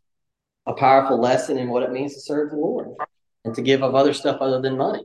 a 0.65 0.73
powerful 0.73 1.19
lesson 1.19 1.57
in 1.57 1.69
what 1.69 1.83
it 1.83 1.91
means 1.91 2.13
to 2.15 2.21
serve 2.21 2.51
the 2.51 2.57
Lord 2.57 2.89
and 3.45 3.55
to 3.55 3.61
give 3.61 3.83
of 3.83 3.95
other 3.95 4.13
stuff 4.13 4.41
other 4.41 4.61
than 4.61 4.77
money. 4.77 5.03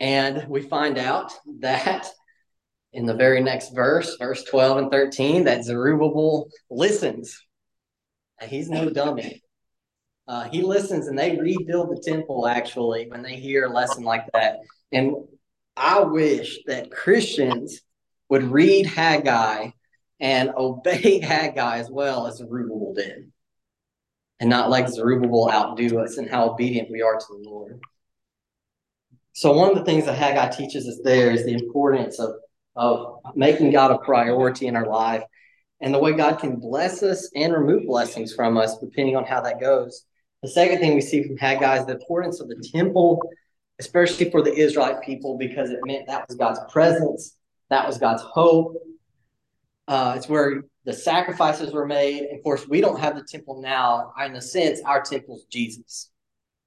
And 0.00 0.46
we 0.48 0.62
find 0.62 0.98
out 0.98 1.32
that 1.60 2.08
in 2.92 3.06
the 3.06 3.14
very 3.14 3.42
next 3.42 3.74
verse, 3.74 4.16
verse 4.18 4.44
12 4.44 4.78
and 4.78 4.90
13, 4.90 5.44
that 5.44 5.64
Zerubbabel 5.64 6.48
listens. 6.70 7.42
And 8.40 8.50
he's 8.50 8.68
no 8.68 8.90
dummy. 8.90 9.42
Uh, 10.26 10.48
he 10.48 10.62
listens 10.62 11.06
and 11.06 11.18
they 11.18 11.36
rebuild 11.36 11.90
the 11.90 12.02
temple 12.02 12.46
actually 12.48 13.08
when 13.08 13.22
they 13.22 13.36
hear 13.36 13.66
a 13.66 13.72
lesson 13.72 14.04
like 14.04 14.24
that. 14.32 14.56
And 14.90 15.14
I 15.76 16.00
wish 16.00 16.60
that 16.66 16.90
Christians 16.90 17.80
would 18.30 18.44
read 18.44 18.86
Haggai 18.86 19.70
and 20.20 20.50
obey 20.56 21.20
Haggai 21.22 21.78
as 21.78 21.90
well 21.90 22.26
as 22.26 22.36
Zerubbabel 22.36 22.94
did, 22.94 23.30
and 24.40 24.48
not 24.48 24.70
let 24.70 24.88
Zerubbabel 24.88 25.50
outdo 25.50 25.98
us 25.98 26.16
in 26.16 26.28
how 26.28 26.50
obedient 26.50 26.90
we 26.90 27.02
are 27.02 27.16
to 27.18 27.26
the 27.28 27.48
Lord. 27.48 27.80
So 29.32 29.52
one 29.52 29.70
of 29.70 29.76
the 29.76 29.84
things 29.84 30.06
that 30.06 30.16
Haggai 30.16 30.48
teaches 30.50 30.88
us 30.88 31.00
there 31.02 31.30
is 31.30 31.44
the 31.44 31.54
importance 31.54 32.20
of, 32.20 32.36
of 32.76 33.18
making 33.34 33.72
God 33.72 33.90
a 33.90 33.98
priority 33.98 34.68
in 34.68 34.76
our 34.76 34.86
life 34.86 35.24
and 35.84 35.92
the 35.92 35.98
way 35.98 36.12
God 36.12 36.38
can 36.38 36.56
bless 36.56 37.02
us 37.02 37.30
and 37.36 37.52
remove 37.52 37.86
blessings 37.86 38.34
from 38.34 38.56
us, 38.56 38.78
depending 38.78 39.16
on 39.16 39.24
how 39.24 39.42
that 39.42 39.60
goes. 39.60 40.06
The 40.42 40.48
second 40.48 40.78
thing 40.78 40.94
we 40.94 41.02
see 41.02 41.22
from 41.22 41.36
Haggai 41.36 41.80
is 41.80 41.86
the 41.86 41.92
importance 41.92 42.40
of 42.40 42.48
the 42.48 42.56
temple, 42.56 43.20
especially 43.78 44.30
for 44.30 44.40
the 44.40 44.54
Israelite 44.54 45.02
people, 45.02 45.36
because 45.36 45.68
it 45.68 45.80
meant 45.84 46.06
that 46.06 46.26
was 46.26 46.38
God's 46.38 46.60
presence, 46.72 47.36
that 47.68 47.86
was 47.86 47.98
God's 47.98 48.22
hope, 48.22 48.76
uh, 49.86 50.14
it's 50.16 50.26
where 50.26 50.62
the 50.86 50.92
sacrifices 50.94 51.74
were 51.74 51.86
made. 51.86 52.30
Of 52.32 52.42
course, 52.42 52.66
we 52.66 52.80
don't 52.80 52.98
have 52.98 53.14
the 53.14 53.22
temple 53.22 53.60
now. 53.60 54.14
In 54.24 54.34
a 54.36 54.40
sense, 54.40 54.80
our 54.86 55.02
temple's 55.02 55.44
Jesus. 55.50 56.10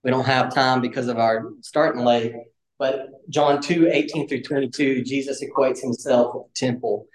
We 0.03 0.11
don't 0.11 0.25
have 0.25 0.53
time 0.53 0.79
because 0.79 1.07
of 1.07 1.17
our 1.17 1.49
starting 1.61 2.03
late. 2.03 2.35
But 2.77 3.07
John 3.29 3.63
2, 3.63 3.89
18 3.91 4.27
through 4.27 4.43
22, 4.43 5.03
Jesus 5.03 5.43
equates 5.43 5.81
himself 5.81 6.35
with 6.35 6.43
the 6.53 6.67
temple. 6.67 7.07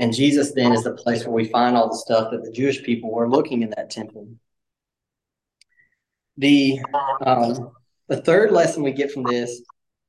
And 0.00 0.14
Jesus 0.14 0.52
then 0.52 0.72
is 0.72 0.84
the 0.84 0.94
place 0.94 1.24
where 1.24 1.34
we 1.34 1.44
find 1.44 1.76
all 1.76 1.90
the 1.90 1.98
stuff 1.98 2.30
that 2.30 2.42
the 2.42 2.50
Jewish 2.50 2.82
people 2.82 3.12
were 3.12 3.28
looking 3.28 3.62
in 3.62 3.70
that 3.76 3.90
temple. 3.90 4.28
The 6.38 6.80
um, 7.24 7.72
the 8.08 8.22
third 8.22 8.50
lesson 8.50 8.82
we 8.82 8.92
get 8.92 9.12
from 9.12 9.24
this 9.24 9.60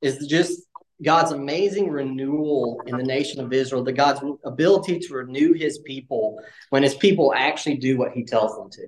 is 0.02 0.26
just 0.28 0.62
God's 1.04 1.34
amazing 1.34 1.90
renewal 1.90 2.82
in 2.86 2.96
the 2.96 3.04
nation 3.04 3.42
of 3.42 3.52
Israel, 3.52 3.84
the 3.84 3.92
God's 3.92 4.22
ability 4.46 5.00
to 5.00 5.14
renew 5.14 5.52
his 5.54 5.80
people 5.80 6.40
when 6.70 6.84
his 6.84 6.96
people 6.96 7.34
actually 7.36 7.76
do 7.76 7.98
what 7.98 8.14
he 8.14 8.24
tells 8.24 8.56
them 8.56 8.70
to. 8.72 8.88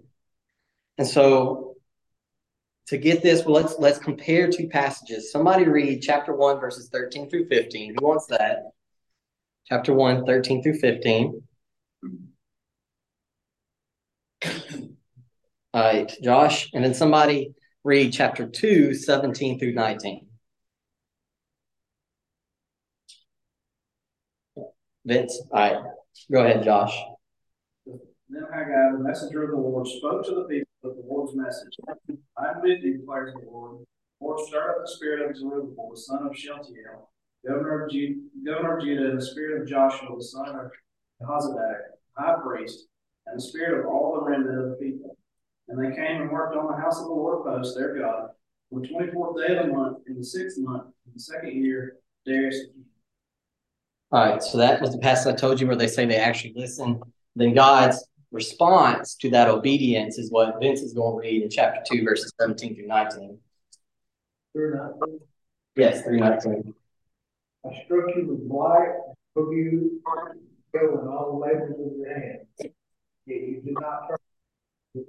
And 0.99 1.07
so 1.07 1.75
to 2.87 2.97
get 2.97 3.21
this, 3.21 3.43
well, 3.43 3.61
let's 3.61 3.77
let's 3.77 3.99
compare 3.99 4.49
two 4.49 4.69
passages. 4.69 5.33
Somebody 5.33 5.65
read 5.65 6.01
chapter 6.01 6.33
1, 6.33 6.61
verses 6.61 6.87
13 6.93 7.29
through 7.29 7.49
15. 7.49 7.95
Who 7.99 8.07
wants 8.07 8.27
that? 8.27 8.71
Chapter 9.65 9.93
1, 9.93 10.25
13 10.25 10.61
through 10.61 10.79
15. 10.79 11.41
All 15.73 15.81
right, 15.81 16.13
Josh. 16.21 16.69
And 16.73 16.83
then 16.83 16.93
somebody 16.93 17.53
read 17.83 18.13
chapter 18.13 18.47
2, 18.47 18.93
17 18.93 19.59
through 19.59 19.73
19. 19.73 20.27
Vince, 25.05 25.41
all 25.51 25.59
right, 25.59 25.83
go 26.31 26.45
ahead, 26.45 26.63
Josh. 26.63 26.97
Then 27.85 28.45
Haggai, 28.53 28.93
the 28.93 28.99
messenger 28.99 29.43
of 29.43 29.51
the 29.51 29.57
Lord, 29.57 29.85
spoke 29.85 30.25
to 30.25 30.35
the 30.35 30.43
people 30.43 30.69
with 30.81 30.95
the 30.95 31.03
Lord's 31.05 31.35
message. 31.35 31.77
I 32.37 32.49
am 32.49 32.61
with 32.61 32.81
you, 32.81 32.99
declares 32.99 33.33
the 33.33 33.49
Lord. 33.51 33.85
Lord 34.21 34.39
stirred 34.47 34.69
up 34.71 34.77
the 34.81 34.87
spirit 34.87 35.29
of 35.29 35.35
Zerubbabel, 35.35 35.89
the 35.93 35.97
son 35.99 36.25
of 36.25 36.37
Shealtiel, 36.37 37.09
governor 37.45 37.85
of, 37.85 37.91
Judah, 37.91 38.19
governor 38.45 38.77
of 38.77 38.83
Judah, 38.83 39.09
and 39.09 39.17
the 39.17 39.25
spirit 39.25 39.61
of 39.61 39.67
Joshua, 39.67 40.15
the 40.15 40.23
son 40.23 40.49
of 40.49 40.71
Jehozadak, 41.21 41.77
high 42.17 42.35
priest, 42.43 42.87
and 43.27 43.37
the 43.37 43.41
spirit 43.41 43.79
of 43.79 43.85
all 43.87 44.15
the 44.15 44.25
remnant 44.25 44.59
of 44.59 44.69
the 44.71 44.75
people. 44.75 45.17
And 45.67 45.79
they 45.79 45.95
came 45.95 46.21
and 46.21 46.31
worked 46.31 46.55
on 46.55 46.67
the 46.67 46.81
house 46.81 46.99
of 46.99 47.07
the 47.07 47.13
Lord 47.13 47.45
post, 47.45 47.77
their 47.77 47.97
God, 47.97 48.29
on 48.73 48.81
the 48.81 48.87
24th 48.87 49.47
day 49.47 49.57
of 49.57 49.67
the 49.67 49.73
month, 49.73 49.97
in 50.07 50.17
the 50.17 50.23
sixth 50.23 50.57
month, 50.59 50.85
in 51.05 51.13
the 51.13 51.19
second 51.19 51.63
year, 51.63 51.97
Darius 52.25 52.57
All 54.11 54.25
right, 54.25 54.41
so 54.41 54.57
that 54.57 54.81
was 54.81 54.91
the 54.91 54.97
passage 54.97 55.33
I 55.33 55.35
told 55.35 55.59
you 55.59 55.67
where 55.67 55.75
they 55.75 55.87
say 55.87 56.05
they 56.05 56.17
actually 56.17 56.53
listen. 56.55 57.01
Then 57.35 57.53
God's 57.53 58.05
response 58.31 59.15
to 59.15 59.29
that 59.29 59.47
obedience 59.47 60.17
is 60.17 60.31
what 60.31 60.59
Vince 60.59 60.81
is 60.81 60.93
going 60.93 61.15
to 61.15 61.27
read 61.27 61.43
in 61.43 61.49
chapter 61.49 61.81
2, 61.85 62.03
verses 62.03 62.31
17 62.39 62.75
through 62.75 62.87
19. 62.87 63.37
Through 64.53 64.75
nothing. 64.75 65.19
Yes, 65.75 66.03
through 66.03 66.19
19. 66.19 66.73
I 67.65 67.83
struck 67.85 68.15
you 68.15 68.27
with 68.27 68.49
blight, 68.49 68.89
took 69.35 69.51
you 69.51 70.01
in 70.73 71.07
all 71.07 71.31
the 71.31 71.45
labors 71.45 71.71
of 71.71 71.97
your 71.97 72.13
hands. 72.13 72.47
Yet 72.59 72.71
you 73.27 73.61
did 73.63 73.73
not 73.73 74.07
turn. 74.09 75.05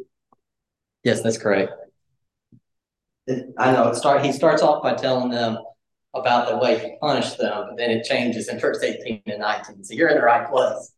Yes, 1.02 1.22
that's 1.22 1.38
correct. 1.38 1.72
I 3.58 3.72
know. 3.72 3.88
It 3.88 3.96
start. 3.96 4.24
He 4.24 4.32
starts 4.32 4.62
off 4.62 4.82
by 4.82 4.94
telling 4.94 5.30
them 5.30 5.58
about 6.14 6.48
the 6.48 6.56
way 6.58 6.78
he 6.78 6.96
punished 7.00 7.38
them, 7.38 7.66
but 7.68 7.76
then 7.76 7.90
it 7.90 8.04
changes 8.04 8.48
in 8.48 8.60
verse 8.60 8.82
18 8.82 9.22
and 9.26 9.40
19. 9.40 9.82
So 9.84 9.94
you're 9.94 10.08
in 10.08 10.16
the 10.16 10.22
right 10.22 10.48
place. 10.48 10.92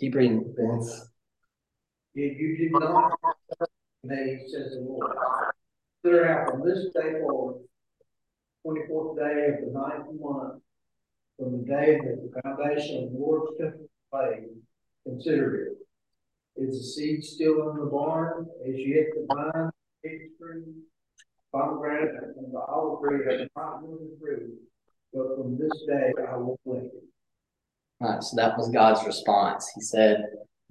Keep 0.00 0.14
reading, 0.14 0.54
Vince. 0.56 1.08
Yet 2.14 2.36
you 2.36 2.56
did 2.56 2.72
not. 2.72 3.12
Nay, 4.04 4.44
says 4.46 4.72
the 4.72 4.80
Lord. 4.80 5.10
Consider 6.02 6.28
out 6.28 6.50
from 6.50 6.68
this 6.68 6.86
day 6.94 7.20
forward, 7.20 7.62
twenty-fourth 8.64 9.18
day 9.18 9.48
of 9.48 9.64
the 9.64 9.72
ninth 9.72 10.06
month, 10.20 10.62
from 11.38 11.52
the 11.52 11.64
day 11.66 11.98
that 12.02 12.30
the 12.32 12.40
foundation 12.42 13.04
of 13.04 13.12
the 13.12 13.18
Lord's 13.18 13.58
temple 13.58 13.88
was 14.12 14.30
laid, 14.30 14.48
consider 15.04 15.66
it. 15.66 15.72
Is 16.56 16.78
the 16.78 16.84
seed 16.84 17.24
still 17.24 17.70
in 17.70 17.78
the 17.78 17.86
barn? 17.86 18.46
Is 18.64 18.76
yet 18.78 19.06
the 19.14 19.26
vine, 19.28 19.70
fig 20.02 20.30
tree, 20.40 20.62
pomegranate, 21.52 22.14
and 22.36 22.52
the 22.52 22.58
olive 22.58 23.02
tree 23.02 23.26
have 23.26 23.48
not 23.56 23.82
yielded 23.82 24.18
fruit? 24.20 24.54
But 25.12 25.36
from 25.36 25.58
this 25.58 25.72
day 25.86 26.12
I 26.30 26.36
will 26.36 26.58
plant 26.64 26.84
it. 26.84 27.04
All 28.00 28.12
right, 28.12 28.22
so 28.22 28.36
that 28.36 28.56
was 28.56 28.70
God's 28.70 29.04
response. 29.06 29.70
He 29.74 29.80
said 29.80 30.26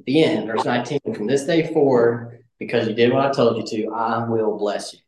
the 0.06 0.24
end, 0.24 0.48
verse 0.48 0.66
19, 0.66 1.00
from 1.14 1.28
this 1.28 1.46
day 1.46 1.72
forward, 1.74 2.45
because 2.60 2.88
you 2.88 2.94
did 2.94 3.12
what 3.12 3.26
I 3.26 3.32
told 3.32 3.58
you 3.58 3.64
to, 3.64 3.94
I 3.94 4.28
will 4.28 4.58
bless 4.58 4.94
you. 4.94 5.00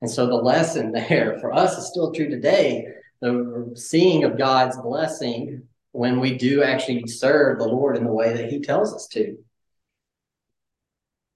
And 0.00 0.10
so 0.10 0.26
the 0.26 0.34
lesson 0.34 0.92
there 1.08 1.38
for 1.40 1.52
us 1.52 1.76
is 1.78 1.88
still 1.88 2.12
true 2.12 2.28
today. 2.28 2.86
The 3.20 3.72
seeing 3.74 4.24
of 4.24 4.38
God's 4.38 4.78
blessing 4.78 5.64
when 5.92 6.20
we 6.20 6.38
do 6.38 6.62
actually 6.62 7.06
serve 7.06 7.58
the 7.58 7.66
Lord 7.66 7.96
in 7.96 8.04
the 8.04 8.12
way 8.12 8.32
that 8.32 8.50
He 8.50 8.60
tells 8.60 8.94
us 8.94 9.06
to. 9.08 9.36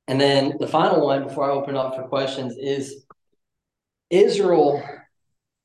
And 0.06 0.20
then 0.20 0.54
the 0.60 0.66
final 0.66 1.06
one 1.06 1.24
before 1.24 1.50
I 1.50 1.54
open 1.54 1.76
up 1.76 1.96
for 1.96 2.02
questions 2.04 2.56
is 2.56 3.04
Israel. 4.10 4.82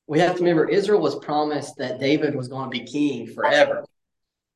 We 0.06 0.18
have 0.18 0.36
to 0.36 0.40
remember 0.40 0.68
Israel 0.68 1.00
was 1.00 1.16
promised 1.16 1.76
that 1.76 2.00
David 2.00 2.34
was 2.34 2.48
going 2.48 2.70
to 2.70 2.78
be 2.78 2.84
king 2.84 3.26
forever 3.26 3.84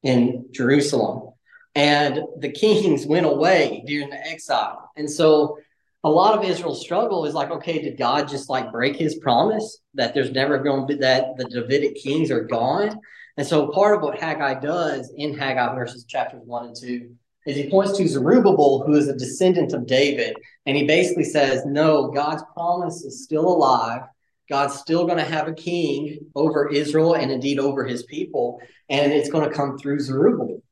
in 0.03 0.47
Jerusalem. 0.53 1.34
And 1.75 2.21
the 2.39 2.53
kings 2.53 3.07
went 3.07 3.27
away 3.27 3.83
during 3.87 4.11
the 4.11 4.27
exile. 4.27 4.91
And 4.97 5.11
so 5.11 5.59
a 6.05 6.11
lot 6.11 6.39
of 6.39 6.45
Israel's 6.45 6.83
struggle 6.83 7.25
is 7.25 7.35
like, 7.35 7.51
okay, 7.51 7.81
did 7.81 7.97
God 7.97 8.29
just 8.29 8.51
like 8.51 8.71
break 8.71 8.97
his 8.97 9.17
promise 9.17 9.79
that 9.95 10.13
there's 10.13 10.31
never 10.31 10.59
going 10.59 10.83
to 10.83 10.87
be 10.87 11.01
that 11.01 11.37
the 11.37 11.45
Davidic 11.45 11.97
kings 11.97 12.31
are 12.31 12.45
gone? 12.45 13.01
And 13.37 13.47
so 13.47 13.69
part 13.69 13.97
of 13.97 14.03
what 14.03 14.19
Haggai 14.19 14.61
does 14.61 15.13
in 15.17 15.37
Haggai 15.37 15.75
verses 15.75 16.05
chapters 16.05 16.43
one 16.45 16.67
and 16.67 16.77
two 16.77 17.17
is 17.47 17.57
he 17.57 17.69
points 17.69 17.97
to 17.97 18.09
Zerubbabel, 18.09 18.85
who 18.87 18.95
is 18.95 19.09
a 19.09 19.17
descendant 19.17 19.73
of 19.73 19.87
David. 19.87 20.37
And 20.67 20.77
he 20.77 20.87
basically 20.87 21.25
says, 21.25 21.65
no, 21.67 22.11
God's 22.11 22.43
promise 22.55 23.03
is 23.03 23.25
still 23.25 23.47
alive. 23.47 24.03
God's 24.49 24.75
still 24.75 25.05
going 25.05 25.19
to 25.19 25.25
have 25.25 25.49
a 25.49 25.53
king 25.53 26.19
over 26.35 26.69
Israel 26.69 27.15
and 27.15 27.31
indeed 27.31 27.59
over 27.59 27.87
his 27.87 28.03
people. 28.05 28.61
And 28.89 29.13
it's 29.13 29.31
going 29.31 29.49
to 29.49 29.55
come 29.55 29.79
through 29.79 30.01
Zerubbabel. 30.01 30.63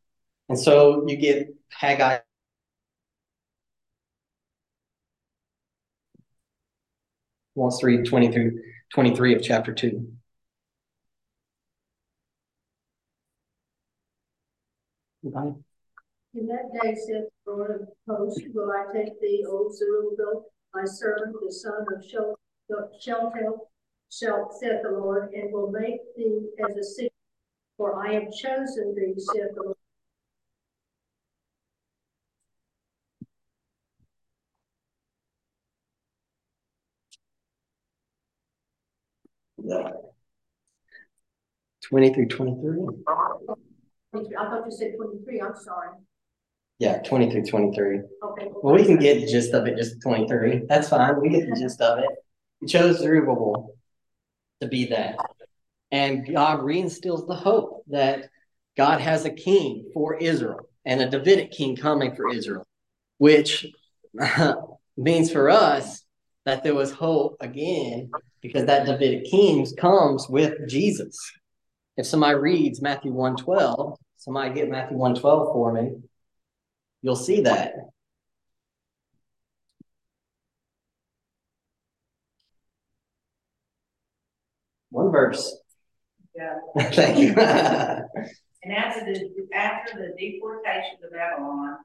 And 0.52 0.60
so 0.60 1.02
you 1.08 1.16
get 1.16 1.48
Haggai. 1.70 2.18
Wants 7.54 7.78
to 7.78 7.86
read 7.86 8.04
20 8.04 8.30
through 8.30 8.60
23 8.92 9.36
of 9.36 9.42
chapter 9.42 9.72
2. 9.72 10.06
Bye. 15.24 15.52
In 16.34 16.46
that 16.48 16.68
day, 16.82 16.96
saith 16.96 17.30
the 17.46 17.50
Lord 17.50 17.70
of 17.70 17.88
hosts, 18.06 18.42
will 18.52 18.70
I 18.72 18.92
take 18.92 19.18
thee, 19.22 19.46
O 19.48 19.72
Zerubbabel, 19.72 20.52
my 20.74 20.84
servant, 20.84 21.34
the 21.42 21.50
son 21.50 21.86
of 21.96 22.04
Shel- 22.04 22.38
Sheltel, 23.02 23.56
shall 24.10 24.54
saith 24.60 24.82
the 24.82 24.90
Lord, 24.90 25.32
and 25.32 25.50
will 25.50 25.70
make 25.70 26.00
thee 26.14 26.50
as 26.68 26.76
a 26.76 26.84
city, 26.84 27.10
for 27.78 28.06
I 28.06 28.12
have 28.12 28.30
chosen 28.30 28.94
thee, 28.94 29.14
saith 29.16 29.54
the 29.54 29.62
Lord. 29.62 29.76
20 41.82 42.14
through 42.14 42.28
23. 42.28 42.78
I 44.14 44.18
thought 44.18 44.64
you 44.66 44.72
said 44.72 44.94
twenty-three, 44.96 45.40
I'm 45.40 45.54
sorry. 45.56 45.88
Yeah, 46.78 46.98
20 47.02 47.30
through 47.30 47.46
23. 47.46 48.00
Okay. 48.24 48.48
Well, 48.62 48.74
we 48.74 48.84
can 48.84 48.96
get 48.96 49.20
the 49.20 49.26
gist 49.26 49.54
of 49.54 49.66
it, 49.66 49.76
just 49.76 50.02
23. 50.02 50.62
That's 50.68 50.88
fine. 50.88 51.20
We 51.20 51.30
get 51.30 51.48
the 51.48 51.56
gist 51.56 51.80
of 51.80 52.00
it. 52.00 52.10
He 52.60 52.66
chose 52.66 52.98
Zerubbabel 52.98 53.74
to 54.60 54.68
be 54.68 54.86
that. 54.86 55.16
And 55.90 56.26
God 56.26 56.60
reinstills 56.60 57.28
the 57.28 57.34
hope 57.34 57.84
that 57.88 58.30
God 58.76 59.00
has 59.00 59.24
a 59.24 59.30
king 59.30 59.90
for 59.94 60.16
Israel 60.16 60.68
and 60.84 61.00
a 61.00 61.08
Davidic 61.08 61.52
king 61.52 61.76
coming 61.76 62.16
for 62.16 62.32
Israel, 62.32 62.66
which 63.18 63.66
means 64.96 65.30
for 65.30 65.50
us 65.50 66.02
that 66.46 66.64
there 66.64 66.74
was 66.74 66.90
hope 66.90 67.36
again 67.40 68.10
because 68.42 68.66
that 68.66 68.86
Davidic 68.86 69.24
kings 69.30 69.72
comes 69.72 70.28
with 70.28 70.68
Jesus. 70.68 71.16
If 71.96 72.06
somebody 72.06 72.34
reads 72.34 72.82
Matthew 72.82 73.12
112, 73.12 73.98
somebody 74.16 74.54
get 74.54 74.68
Matthew 74.68 74.96
112 74.96 75.52
for 75.52 75.72
me, 75.72 75.92
you'll 77.02 77.16
see 77.16 77.42
that. 77.42 77.74
One 84.90 85.10
verse. 85.10 85.56
Yeah. 86.36 86.58
Thank 86.92 87.18
you. 87.18 87.34
And 88.64 88.72
after 88.72 89.04
the, 89.04 89.30
after 89.54 89.98
the 89.98 90.14
deportation 90.18 90.98
to 91.02 91.08
Babylon, 91.10 91.78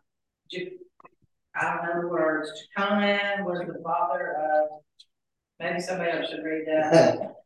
I 1.56 1.76
don't 1.76 1.86
know 1.86 2.02
the 2.02 2.08
words, 2.08 2.52
Jeconiah 2.76 3.43
was 3.43 3.60
the 3.60 3.82
father 3.84 4.36
of, 4.36 4.82
maybe 5.60 5.80
somebody 5.80 6.12
else 6.12 6.30
should 6.30 6.43
read 6.43 6.65
that. 6.67 7.34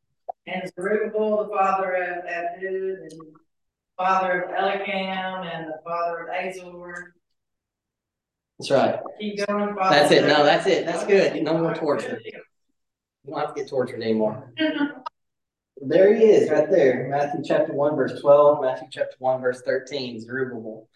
And 0.48 0.64
Zerubbabel, 0.74 1.44
the 1.44 1.50
father 1.56 1.94
of 1.94 2.26
Abiud, 2.26 3.04
and 3.04 3.22
father 3.96 4.42
of 4.42 4.50
Eliakim, 4.50 5.48
and 5.48 5.68
the 5.68 5.80
father 5.86 6.28
of 6.28 6.30
Azor. 6.30 7.14
That's 8.58 8.72
right. 8.72 9.00
Keep 9.20 9.46
going. 9.46 9.76
father 9.76 9.96
That's 9.96 10.12
it. 10.12 10.26
No, 10.26 10.44
that's 10.44 10.66
it. 10.66 10.88
That's 10.88 11.06
good. 11.06 11.42
No 11.44 11.60
more 11.60 11.76
torture. 11.76 12.20
You 12.26 12.32
don't 13.30 13.40
have 13.40 13.54
to 13.54 13.62
get 13.62 13.70
tortured 13.70 14.02
anymore. 14.02 14.52
There 15.84 16.14
he 16.14 16.26
is, 16.26 16.48
right 16.52 16.70
there. 16.70 17.08
Matthew 17.10 17.42
chapter 17.44 17.74
1, 17.74 17.96
verse 17.96 18.22
12, 18.22 18.62
Matthew 18.62 18.88
chapter 18.92 19.16
1, 19.18 19.42
verse 19.42 19.64
13, 19.64 20.22
Zerubbabel. 20.22 20.88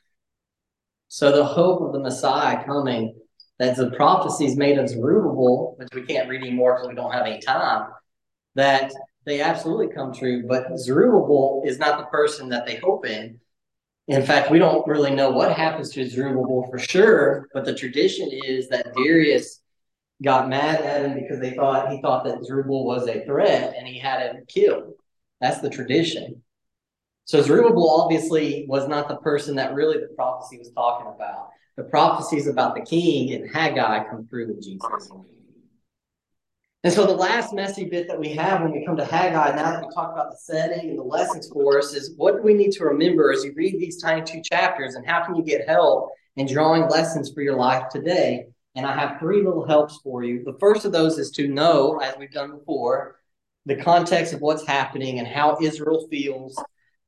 So 1.08 1.32
the 1.32 1.44
hope 1.44 1.82
of 1.82 1.92
the 1.92 2.00
Messiah 2.00 2.64
coming, 2.64 3.16
that 3.60 3.76
the 3.78 3.92
prophecies 3.92 4.58
made 4.58 4.78
of 4.78 4.90
Zerubbabel, 4.90 5.76
which 5.78 5.90
we 5.94 6.04
can't 6.04 6.30
read 6.30 6.42
anymore 6.42 6.76
because 6.76 6.90
we 6.90 6.96
don't 6.96 7.14
have 7.14 7.26
any 7.26 7.40
time, 7.40 7.90
that 8.56 8.92
they 9.26 9.42
absolutely 9.42 9.88
come 9.94 10.14
true. 10.14 10.44
But 10.48 10.78
Zerubbabel 10.78 11.64
is 11.66 11.80
not 11.80 12.00
the 12.00 12.06
person 12.06 12.50
that 12.50 12.66
they 12.66 12.76
hope 12.78 13.06
in. 13.06 13.40
In 14.08 14.24
fact, 14.24 14.52
we 14.52 14.60
don't 14.60 14.88
really 14.88 15.16
know 15.16 15.32
what 15.32 15.54
happens 15.54 15.90
to 15.92 16.08
Zerubbabel 16.08 16.68
for 16.70 16.78
sure, 16.78 17.48
but 17.54 17.66
the 17.66 17.74
tradition 17.74 18.30
is 18.32 18.70
that 18.70 18.94
Darius 18.94 19.62
got 20.24 20.48
mad 20.48 20.82
at 20.82 21.06
him 21.06 21.16
because 21.16 21.40
they 21.40 21.56
thought 21.56 21.92
he 21.92 22.02
thought 22.02 22.24
that 22.26 22.44
Zerubbabel 22.46 22.86
was 22.86 23.08
a 23.08 23.26
threat 23.26 23.74
and 23.78 23.88
he 23.88 23.98
had 24.00 24.22
him 24.22 24.44
killed. 24.48 24.94
That's 25.42 25.60
the 25.60 25.70
tradition. 25.70 26.42
So 27.26 27.42
Zerubbabel 27.42 27.90
obviously 27.90 28.66
was 28.70 28.88
not 28.88 29.08
the 29.08 29.18
person 29.18 29.56
that 29.56 29.74
really 29.74 29.98
the 29.98 30.14
prophecy 30.16 30.60
was 30.60 30.72
talking 30.72 31.08
about. 31.08 31.50
The 31.78 31.84
prophecies 31.84 32.48
about 32.48 32.76
the 32.76 32.82
king 32.82 33.34
and 33.34 33.54
Haggai 33.54 34.06
come 34.10 34.28
through 34.28 34.48
with 34.48 34.64
Jesus. 34.64 35.12
And 36.86 36.94
so 36.94 37.06
the 37.06 37.16
last 37.16 37.52
messy 37.52 37.86
bit 37.86 38.08
that 38.08 38.20
we 38.20 38.30
have 38.34 38.62
when 38.62 38.72
we 38.72 38.86
come 38.86 38.96
to 38.96 39.04
Haggai, 39.04 39.56
now 39.56 39.72
that 39.72 39.86
we 39.86 39.94
talk 39.94 40.14
about 40.14 40.30
the 40.30 40.38
setting 40.38 40.92
and 40.92 41.00
the 41.00 41.04
lessons 41.04 41.50
for 41.50 41.80
us, 41.80 41.96
is 41.96 42.14
what 42.16 42.36
do 42.38 42.44
we 42.44 42.54
need 42.54 42.72
to 42.74 42.86
remember 42.86 43.32
as 43.32 43.44
you 43.44 43.54
read 43.56 43.80
these 43.80 44.00
tiny 44.00 44.22
two 44.22 44.42
chapters 44.44 44.94
and 44.94 45.06
how 45.06 45.26
can 45.26 45.36
you 45.36 45.44
get 45.44 45.68
help 45.68 46.12
in 46.36 46.46
drawing 46.46 46.88
lessons 46.88 47.32
for 47.34 47.42
your 47.42 47.58
life 47.58 47.90
today? 47.90 48.46
And 48.76 48.86
I 48.86 48.96
have 48.96 49.20
three 49.20 49.44
little 49.44 49.66
helps 49.66 50.00
for 50.04 50.24
you. 50.24 50.44
The 50.44 50.58
first 50.60 50.86
of 50.86 50.92
those 50.92 51.18
is 51.18 51.32
to 51.32 51.48
know, 51.48 51.98
as 52.04 52.16
we've 52.20 52.32
done 52.32 52.52
before, 52.52 53.16
the 53.66 53.78
context 53.78 54.34
of 54.34 54.42
what's 54.42 54.68
happening 54.68 55.18
and 55.18 55.28
how 55.28 55.58
Israel 55.62 56.08
feels, 56.12 56.56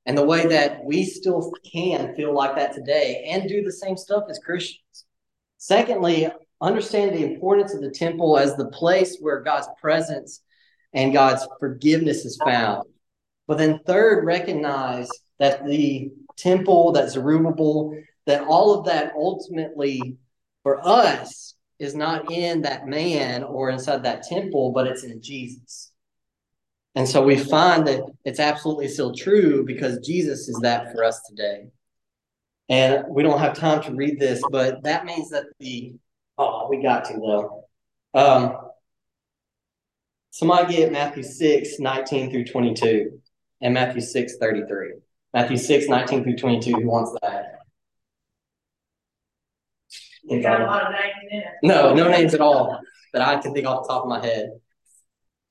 and 0.07 0.17
the 0.17 0.25
way 0.25 0.47
that 0.47 0.83
we 0.85 1.03
still 1.03 1.51
can 1.69 2.15
feel 2.15 2.33
like 2.33 2.55
that 2.55 2.73
today 2.73 3.27
and 3.29 3.47
do 3.47 3.61
the 3.61 3.71
same 3.71 3.97
stuff 3.97 4.23
as 4.29 4.39
Christians. 4.39 5.05
Secondly, 5.57 6.31
understand 6.61 7.13
the 7.13 7.25
importance 7.25 7.73
of 7.73 7.81
the 7.81 7.91
temple 7.91 8.37
as 8.37 8.55
the 8.55 8.69
place 8.69 9.17
where 9.19 9.41
God's 9.41 9.67
presence 9.79 10.41
and 10.93 11.13
God's 11.13 11.45
forgiveness 11.59 12.23
is 12.23 12.37
found. 12.37 12.87
But 13.47 13.57
then, 13.57 13.81
third, 13.85 14.25
recognize 14.25 15.09
that 15.39 15.65
the 15.65 16.09
temple, 16.37 16.93
that 16.93 17.09
Zerubbabel, 17.09 17.93
that 18.25 18.47
all 18.47 18.79
of 18.79 18.85
that 18.85 19.11
ultimately 19.13 20.15
for 20.63 20.79
us 20.87 21.55
is 21.79 21.95
not 21.95 22.31
in 22.31 22.61
that 22.61 22.87
man 22.87 23.43
or 23.43 23.69
inside 23.69 24.03
that 24.03 24.23
temple, 24.23 24.71
but 24.71 24.87
it's 24.87 25.03
in 25.03 25.21
Jesus. 25.21 25.91
And 26.97 27.07
so 27.07 27.21
we 27.21 27.37
find 27.37 27.85
that 27.85 28.01
it's 28.25 28.39
absolutely 28.39 28.87
still 28.87 29.13
true 29.13 29.63
because 29.63 29.99
Jesus 29.99 30.49
is 30.49 30.57
that 30.63 30.91
for 30.91 31.03
us 31.03 31.21
today. 31.29 31.67
And 32.69 33.03
we 33.07 33.21
don't 33.21 33.37
have 33.37 33.53
time 33.53 33.83
to 33.83 33.93
read 33.93 34.19
this, 34.19 34.41
but 34.49 34.81
that 34.81 35.05
means 35.05 35.29
that 35.29 35.43
the 35.59 35.93
oh, 36.39 36.67
we 36.71 36.81
got 36.81 37.05
to 37.05 37.13
though. 37.13 37.65
Um, 38.15 38.57
somebody 40.31 40.75
get 40.75 40.91
Matthew 40.91 41.21
6, 41.21 41.79
19 41.79 42.31
through 42.31 42.45
22 42.45 43.21
and 43.61 43.75
Matthew 43.75 44.01
6, 44.01 44.37
33. 44.37 44.93
Matthew 45.35 45.57
6, 45.57 45.87
19 45.87 46.23
through 46.23 46.37
twenty-two, 46.37 46.81
who 46.81 46.87
wants 46.87 47.15
that? 47.21 47.59
You 50.23 50.41
got 50.41 50.61
a 50.61 50.65
lot 50.65 50.87
of 50.87 50.93
names 50.93 51.13
in 51.29 51.37
it. 51.41 51.45
No, 51.61 51.93
no 51.93 52.09
names 52.09 52.33
at 52.33 52.41
all 52.41 52.79
that 53.13 53.21
I 53.21 53.39
can 53.39 53.53
think 53.53 53.67
off 53.67 53.83
the 53.83 53.93
top 53.93 54.01
of 54.01 54.09
my 54.09 54.25
head. 54.25 54.59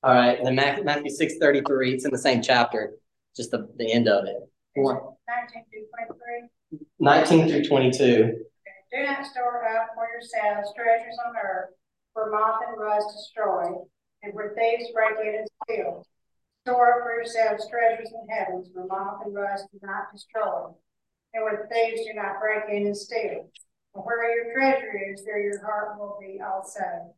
All 0.03 0.15
right, 0.15 0.39
then 0.43 0.55
Matthew, 0.55 0.85
Matthew 0.85 1.11
six 1.11 1.35
thirty-three, 1.41 1.95
it's 1.95 2.05
in 2.05 2.13
the 2.13 2.19
same 2.19 2.43
chapter, 2.43 2.95
just 3.37 3.51
the, 3.51 3.69
the 3.77 3.93
end 3.93 4.09
of 4.09 4.25
it. 4.27 4.37
Nineteen 4.77 5.65
through 5.71 5.87
twenty-three. 5.91 6.81
Nineteen 7.01 7.49
through 7.49 7.65
twenty-two, 7.65 8.45
Do 8.93 9.03
not 9.03 9.27
store 9.27 9.67
up 9.69 9.89
for 9.95 10.07
yourselves 10.13 10.73
treasures 10.77 11.19
on 11.27 11.35
earth, 11.37 11.71
where 12.13 12.31
moth 12.31 12.61
and 12.69 12.81
rust 12.81 13.09
destroy, 13.17 13.65
and 14.23 14.33
where 14.35 14.55
thieves 14.55 14.91
break 14.95 15.19
in 15.27 15.41
and 15.41 15.49
steal. 15.65 16.07
Store 16.65 16.99
up 16.99 17.03
for 17.03 17.15
yourselves 17.15 17.67
treasures 17.69 18.11
in 18.13 18.29
heavens, 18.29 18.69
where 18.73 18.87
moth 18.87 19.23
and 19.25 19.35
rust 19.35 19.67
do 19.73 19.79
not 19.83 20.13
destroy, 20.13 20.67
and 21.35 21.43
where 21.45 21.69
thieves 21.73 22.03
do 22.07 22.15
not 22.15 22.41
break 22.41 22.65
in 22.71 22.87
and 22.87 22.97
steal. 22.97 23.51
And 23.95 24.05
where 24.05 24.35
your 24.35 24.53
treasure 24.55 25.01
is, 25.11 25.25
there 25.25 25.41
your 25.41 25.61
heart 25.65 25.99
will 25.99 26.19
be 26.21 26.41
also. 26.41 27.15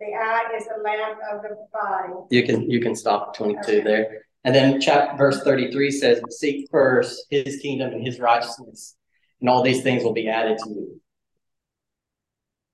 The 0.00 0.14
eye 0.14 0.44
is 0.56 0.64
the 0.64 0.82
lamp 0.82 1.18
of 1.32 1.42
the 1.42 1.56
body. 1.72 2.12
you 2.30 2.44
can, 2.44 2.70
you 2.70 2.80
can 2.80 2.94
stop 2.94 3.28
at 3.28 3.34
twenty-two 3.34 3.82
there. 3.82 4.22
And 4.44 4.54
then 4.54 4.80
chapter, 4.80 5.16
verse 5.16 5.42
thirty-three 5.42 5.90
says, 5.90 6.22
seek 6.30 6.68
first 6.70 7.26
his 7.30 7.58
kingdom 7.60 7.92
and 7.92 8.06
his 8.06 8.20
righteousness, 8.20 8.96
and 9.40 9.50
all 9.50 9.62
these 9.62 9.82
things 9.82 10.04
will 10.04 10.12
be 10.12 10.28
added 10.28 10.58
to 10.58 10.70
you. 10.70 11.00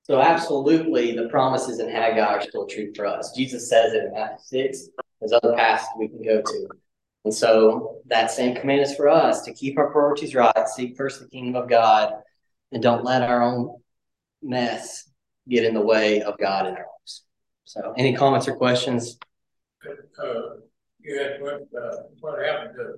So 0.02 0.20
absolutely, 0.20 1.16
the 1.16 1.28
promises 1.30 1.80
in 1.80 1.88
Haggai 1.88 2.20
are 2.20 2.42
still 2.42 2.66
true 2.66 2.92
for 2.94 3.06
us. 3.06 3.32
Jesus 3.34 3.70
says 3.70 3.94
it 3.94 4.04
in 4.04 4.12
Matthew 4.12 4.36
six, 4.40 4.88
there's 5.18 5.32
other 5.32 5.54
paths 5.54 5.86
we 5.98 6.08
can 6.08 6.22
go 6.22 6.42
to. 6.42 6.68
And 7.24 7.32
so 7.32 8.02
that 8.08 8.30
same 8.30 8.54
command 8.54 8.82
is 8.82 8.94
for 8.94 9.08
us 9.08 9.40
to 9.44 9.54
keep 9.54 9.78
our 9.78 9.90
priorities 9.90 10.34
right, 10.34 10.68
seek 10.68 10.94
first 10.94 11.22
the 11.22 11.28
kingdom 11.28 11.62
of 11.62 11.70
God, 11.70 12.12
and 12.70 12.82
don't 12.82 13.02
let 13.02 13.22
our 13.22 13.42
own 13.42 13.76
mess 14.42 15.08
get 15.48 15.64
in 15.64 15.72
the 15.72 15.80
way 15.80 16.20
of 16.20 16.36
God 16.38 16.66
in 16.66 16.74
our 16.74 16.80
lives. 16.80 16.90
So 17.64 17.94
any 17.96 18.14
comments 18.14 18.46
or 18.48 18.56
questions? 18.56 19.18
Uh, 19.86 20.24
you 21.00 21.18
had 21.18 21.40
what, 21.40 21.62
uh, 21.76 21.96
what 22.20 22.44
happened 22.44 22.74
to 22.76 22.94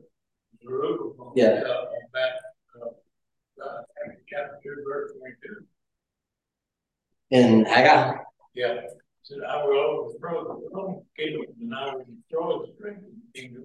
Zerubbabel? 0.63 1.33
Yeah. 1.35 1.63
Uh, 1.67 1.85
back, 2.13 2.33
uh, 2.81 3.65
uh, 3.65 3.83
chapter 4.29 4.59
two, 4.63 4.77
verse 4.89 5.13
twenty-two. 5.19 5.67
In 7.31 7.65
Haggai? 7.65 8.19
Yeah, 8.55 8.81
said, 9.23 9.39
I 9.49 9.65
will 9.65 9.77
overthrow 9.77 10.45
the 10.45 10.69
Roman 10.73 11.03
kingdom, 11.17 11.47
and 11.61 11.75
I 11.75 11.95
will 11.95 12.05
destroy 12.05 12.67
the 12.67 12.73
strength 12.77 13.05
of 13.05 13.11
the 13.11 13.41
kingdom 13.41 13.65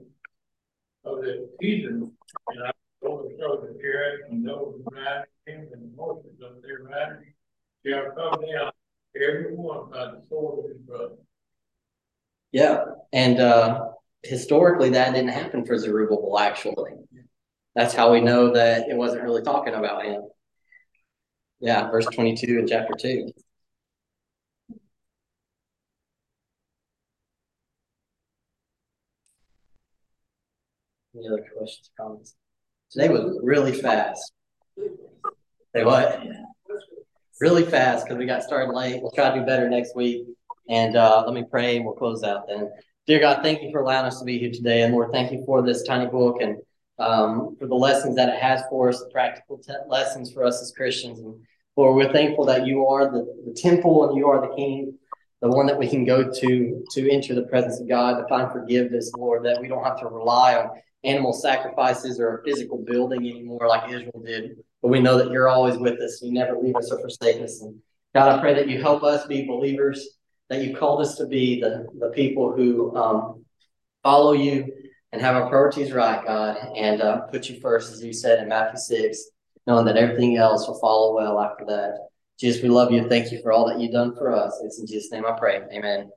of 1.06 1.22
the 1.22 1.50
heathen, 1.60 2.12
and 2.48 2.64
I 2.64 2.72
will 3.02 3.20
overthrow 3.20 3.62
the 3.62 3.80
carrot 3.80 4.22
and 4.30 4.48
those 4.48 4.76
who 4.76 4.96
ride 4.96 5.26
him 5.46 5.68
and 5.74 5.92
the 5.92 6.02
horses 6.02 6.40
of 6.44 6.62
their 6.62 6.84
riding 6.84 7.34
shall 7.86 8.12
come 8.16 8.42
down, 8.42 8.71
every 9.16 9.56
one 9.56 9.90
by 9.92 10.06
the 10.06 10.22
sword 10.30 10.66
of 10.66 10.72
his 10.72 10.80
brother. 10.80 11.16
Yeah, 12.52 12.84
and 13.14 13.40
uh, 13.40 13.90
historically, 14.24 14.90
that 14.92 15.14
didn't 15.14 15.30
happen 15.30 15.66
for 15.66 15.78
Zerubbabel. 15.78 16.38
Actually, 16.38 16.92
that's 17.76 17.94
how 17.94 18.12
we 18.12 18.22
know 18.22 18.54
that 18.54 18.90
it 18.90 18.98
wasn't 18.98 19.24
really 19.24 19.42
talking 19.42 19.74
about 19.74 20.06
him. 20.06 20.24
Yeah, 21.60 21.90
verse 21.90 22.08
twenty-two 22.08 22.60
in 22.60 22.68
chapter 22.68 22.94
two. 23.00 23.32
Any 31.16 31.28
other 31.28 31.46
questions, 31.56 31.90
comments? 31.98 32.36
Today 32.90 33.10
was 33.10 33.40
really 33.44 33.74
fast. 33.74 34.34
Say 35.76 35.84
what? 35.84 36.22
Really 37.42 37.66
fast 37.66 38.06
because 38.06 38.20
we 38.20 38.28
got 38.28 38.44
started 38.44 38.72
late. 38.72 39.02
We'll 39.02 39.10
try 39.10 39.34
to 39.34 39.40
do 39.40 39.46
better 39.46 39.68
next 39.68 39.96
week. 39.96 40.28
And 40.70 40.96
uh, 40.96 41.24
let 41.26 41.34
me 41.34 41.44
pray 41.50 41.76
and 41.76 41.84
we'll 41.84 41.96
close 41.96 42.22
out 42.22 42.48
then. 42.48 42.70
Dear 43.08 43.20
God, 43.20 43.42
thank 43.42 43.64
you 43.64 43.72
for 43.72 43.82
allowing 43.82 44.06
us 44.06 44.20
to 44.20 44.26
be 44.26 44.38
here 44.38 44.52
today. 44.52 44.84
And 44.84 44.94
Lord, 44.94 45.12
thank 45.12 45.32
you 45.32 45.44
for 45.44 45.64
this 45.64 45.82
tiny 45.82 46.06
book 46.06 46.38
and 46.40 46.58
um, 47.00 47.56
for 47.60 47.66
the 47.66 47.74
lessons 47.74 48.16
that 48.18 48.30
it 48.30 48.40
has 48.40 48.62
for 48.70 48.90
us, 48.90 49.00
the 49.00 49.10
practical 49.10 49.58
te- 49.58 49.74
lessons 49.88 50.32
for 50.32 50.44
us 50.44 50.62
as 50.62 50.72
Christians. 50.72 51.18
And 51.18 51.34
Lord, 51.76 51.96
we're 51.96 52.14
thankful 52.14 52.46
that 52.46 52.68
you 52.68 52.86
are 52.86 53.12
the, 53.12 53.26
the 53.48 53.54
temple 53.54 54.08
and 54.08 54.16
you 54.16 54.28
are 54.28 54.48
the 54.48 54.56
king, 54.56 54.94
the 55.42 55.50
one 55.50 55.66
that 55.66 55.80
we 55.80 55.90
can 55.90 56.06
go 56.06 56.32
to 56.32 56.86
to 56.92 57.12
enter 57.12 57.34
the 57.34 57.48
presence 57.48 57.82
of 57.82 57.90
God, 57.90 58.20
to 58.20 58.28
find 58.28 58.52
forgiveness, 58.52 59.12
Lord, 59.18 59.46
that 59.46 59.60
we 59.60 59.68
don't 59.68 59.84
have 59.84 60.00
to 60.02 60.06
rely 60.06 60.58
on 60.58 60.70
animal 61.04 61.34
sacrifices 61.34 62.20
or 62.20 62.38
a 62.38 62.44
physical 62.44 62.78
building 62.78 63.28
anymore 63.28 63.68
like 63.68 63.90
Israel 63.90 64.22
did. 64.24 64.58
But 64.82 64.90
we 64.90 65.00
know 65.00 65.18
that 65.18 65.32
you're 65.32 65.48
always 65.48 65.78
with 65.78 66.00
us. 66.00 66.22
You 66.22 66.32
never 66.32 66.58
leave 66.58 66.76
us 66.76 66.92
or 66.92 67.00
forsake 67.00 67.42
us. 67.42 67.62
And 67.62 67.80
God, 68.16 68.38
I 68.38 68.42
pray 68.42 68.54
that 68.56 68.68
you 68.68 68.82
help 68.82 69.04
us 69.04 69.26
be 69.28 69.46
believers 69.46 70.18
that 70.50 70.64
you 70.64 70.76
called 70.76 71.02
us 71.02 71.16
to 71.16 71.26
be 71.26 71.62
the, 71.62 71.88
the 71.98 72.10
people 72.10 72.52
who 72.52 72.94
um, 72.96 73.46
follow 74.04 74.34
you 74.34 74.72
and 75.14 75.22
have 75.22 75.36
our 75.36 75.48
priorities 75.48 75.94
right, 75.94 76.26
God, 76.26 76.58
and 76.76 77.02
uh, 77.02 77.22
put 77.22 77.50
you 77.50 77.60
first, 77.60 77.94
as 77.94 78.04
you 78.04 78.12
said 78.12 78.40
in 78.40 78.50
Matthew 78.50 78.80
6, 78.80 79.30
knowing 79.66 79.86
that 79.86 79.98
everything 79.98 80.38
else 80.38 80.68
will 80.68 80.80
follow 80.80 81.16
well 81.16 81.40
after 81.40 81.66
that. 81.66 82.08
Jesus, 82.38 82.62
we 82.62 82.70
love 82.70 82.92
you. 82.92 83.08
Thank 83.08 83.32
you 83.32 83.42
for 83.42 83.52
all 83.54 83.66
that 83.68 83.80
you've 83.80 83.92
done 83.92 84.16
for 84.16 84.34
us. 84.34 84.60
It's 84.64 84.80
in 84.80 84.88
Jesus' 84.88 85.12
name 85.12 85.26
I 85.26 85.38
pray. 85.38 85.62
Amen. 85.72 86.10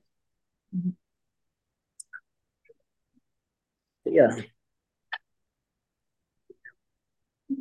Yeah. 4.05 4.29